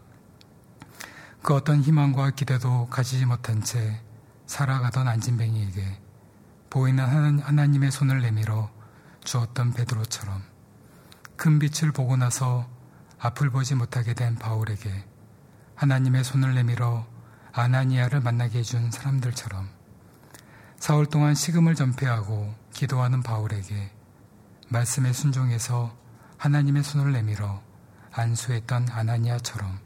그 1.43 1.53
어떤 1.53 1.81
희망과 1.81 2.29
기대도 2.29 2.87
가지지 2.87 3.25
못한 3.25 3.61
채 3.61 4.01
살아가던 4.45 5.09
안진뱅이에게 5.09 6.01
보이는 6.69 7.03
하나님의 7.41 7.91
손을 7.91 8.21
내밀어 8.21 8.71
주었던 9.25 9.73
베드로처럼 9.73 10.41
큰 11.35 11.59
빛을 11.59 11.91
보고 11.91 12.15
나서 12.15 12.69
앞을 13.19 13.49
보지 13.49 13.75
못하게 13.75 14.13
된 14.13 14.35
바울에게 14.35 15.03
하나님의 15.75 16.23
손을 16.23 16.55
내밀어 16.55 17.05
아나니아를 17.51 18.21
만나게 18.21 18.59
해준 18.59 18.89
사람들처럼 18.89 19.67
사흘 20.77 21.07
동안 21.07 21.35
식음을 21.35 21.75
전폐하고 21.75 22.55
기도하는 22.71 23.21
바울에게 23.21 23.91
말씀에 24.71 25.11
순종해서 25.11 25.93
하나님의 26.37 26.83
손을 26.83 27.11
내밀어 27.11 27.61
안수했던 28.13 28.87
아나니아처럼 28.89 29.79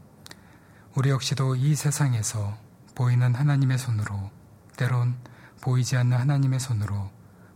우리 0.94 1.10
역시도 1.10 1.56
이 1.56 1.74
세상에서 1.74 2.56
보이는 2.94 3.34
하나님의 3.34 3.80
손으로 3.80 4.30
때론 4.78 5.18
보이지 5.62 5.98
않는 5.98 6.16
하나님의 6.16 6.60
손으로 6.60 7.10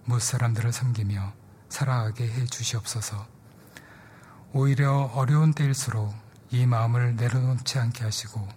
못 0.05 0.19
사람들을 0.19 0.73
섬기며 0.73 1.33
살아가게 1.69 2.31
해 2.31 2.45
주시옵소서. 2.47 3.27
오히려 4.51 5.11
어려운 5.13 5.53
때일수록 5.53 6.11
이 6.49 6.65
마음을 6.65 7.15
내려놓지 7.15 7.77
않게 7.77 8.05
하시고 8.05 8.47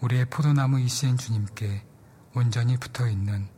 우리의 0.00 0.24
포도나무이신 0.24 1.18
주님께 1.18 1.86
온전히 2.34 2.76
붙어 2.78 3.06
있는 3.06 3.48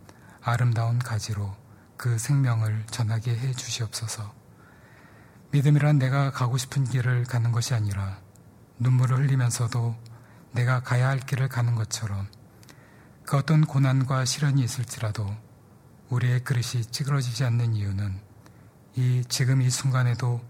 아름다운 0.42 0.98
가지로 0.98 1.56
그 1.96 2.18
생명을 2.18 2.84
전하게 2.90 3.36
해 3.36 3.52
주시옵소서. 3.52 4.34
믿음이란 5.50 5.98
내가 5.98 6.30
가고 6.30 6.56
싶은 6.58 6.84
길을 6.84 7.24
가는 7.24 7.52
것이 7.52 7.74
아니라 7.74 8.18
눈물을 8.78 9.18
흘리면서도 9.18 9.94
내가 10.52 10.82
가야 10.82 11.08
할 11.08 11.20
길을 11.20 11.48
가는 11.48 11.74
것처럼 11.74 12.26
그 13.24 13.36
어떤 13.36 13.64
고난과 13.64 14.24
시련이 14.24 14.62
있을지라도 14.62 15.34
우리의 16.08 16.44
그릇이 16.44 16.84
찌그러지지 16.90 17.44
않는 17.44 17.74
이유는 17.74 18.20
이 18.96 19.24
지금 19.28 19.62
이 19.62 19.70
순간에도 19.70 20.40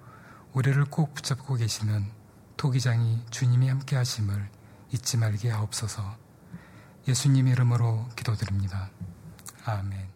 우리를 0.52 0.84
꼭 0.86 1.14
붙잡고 1.14 1.54
계시는 1.54 2.06
토기장이 2.56 3.24
주님이 3.30 3.68
함께 3.68 3.96
하심을 3.96 4.48
잊지 4.92 5.16
말게 5.18 5.50
하옵소서 5.50 6.16
예수님 7.06 7.48
이름으로 7.48 8.08
기도드립니다. 8.16 8.90
아멘. 9.64 10.13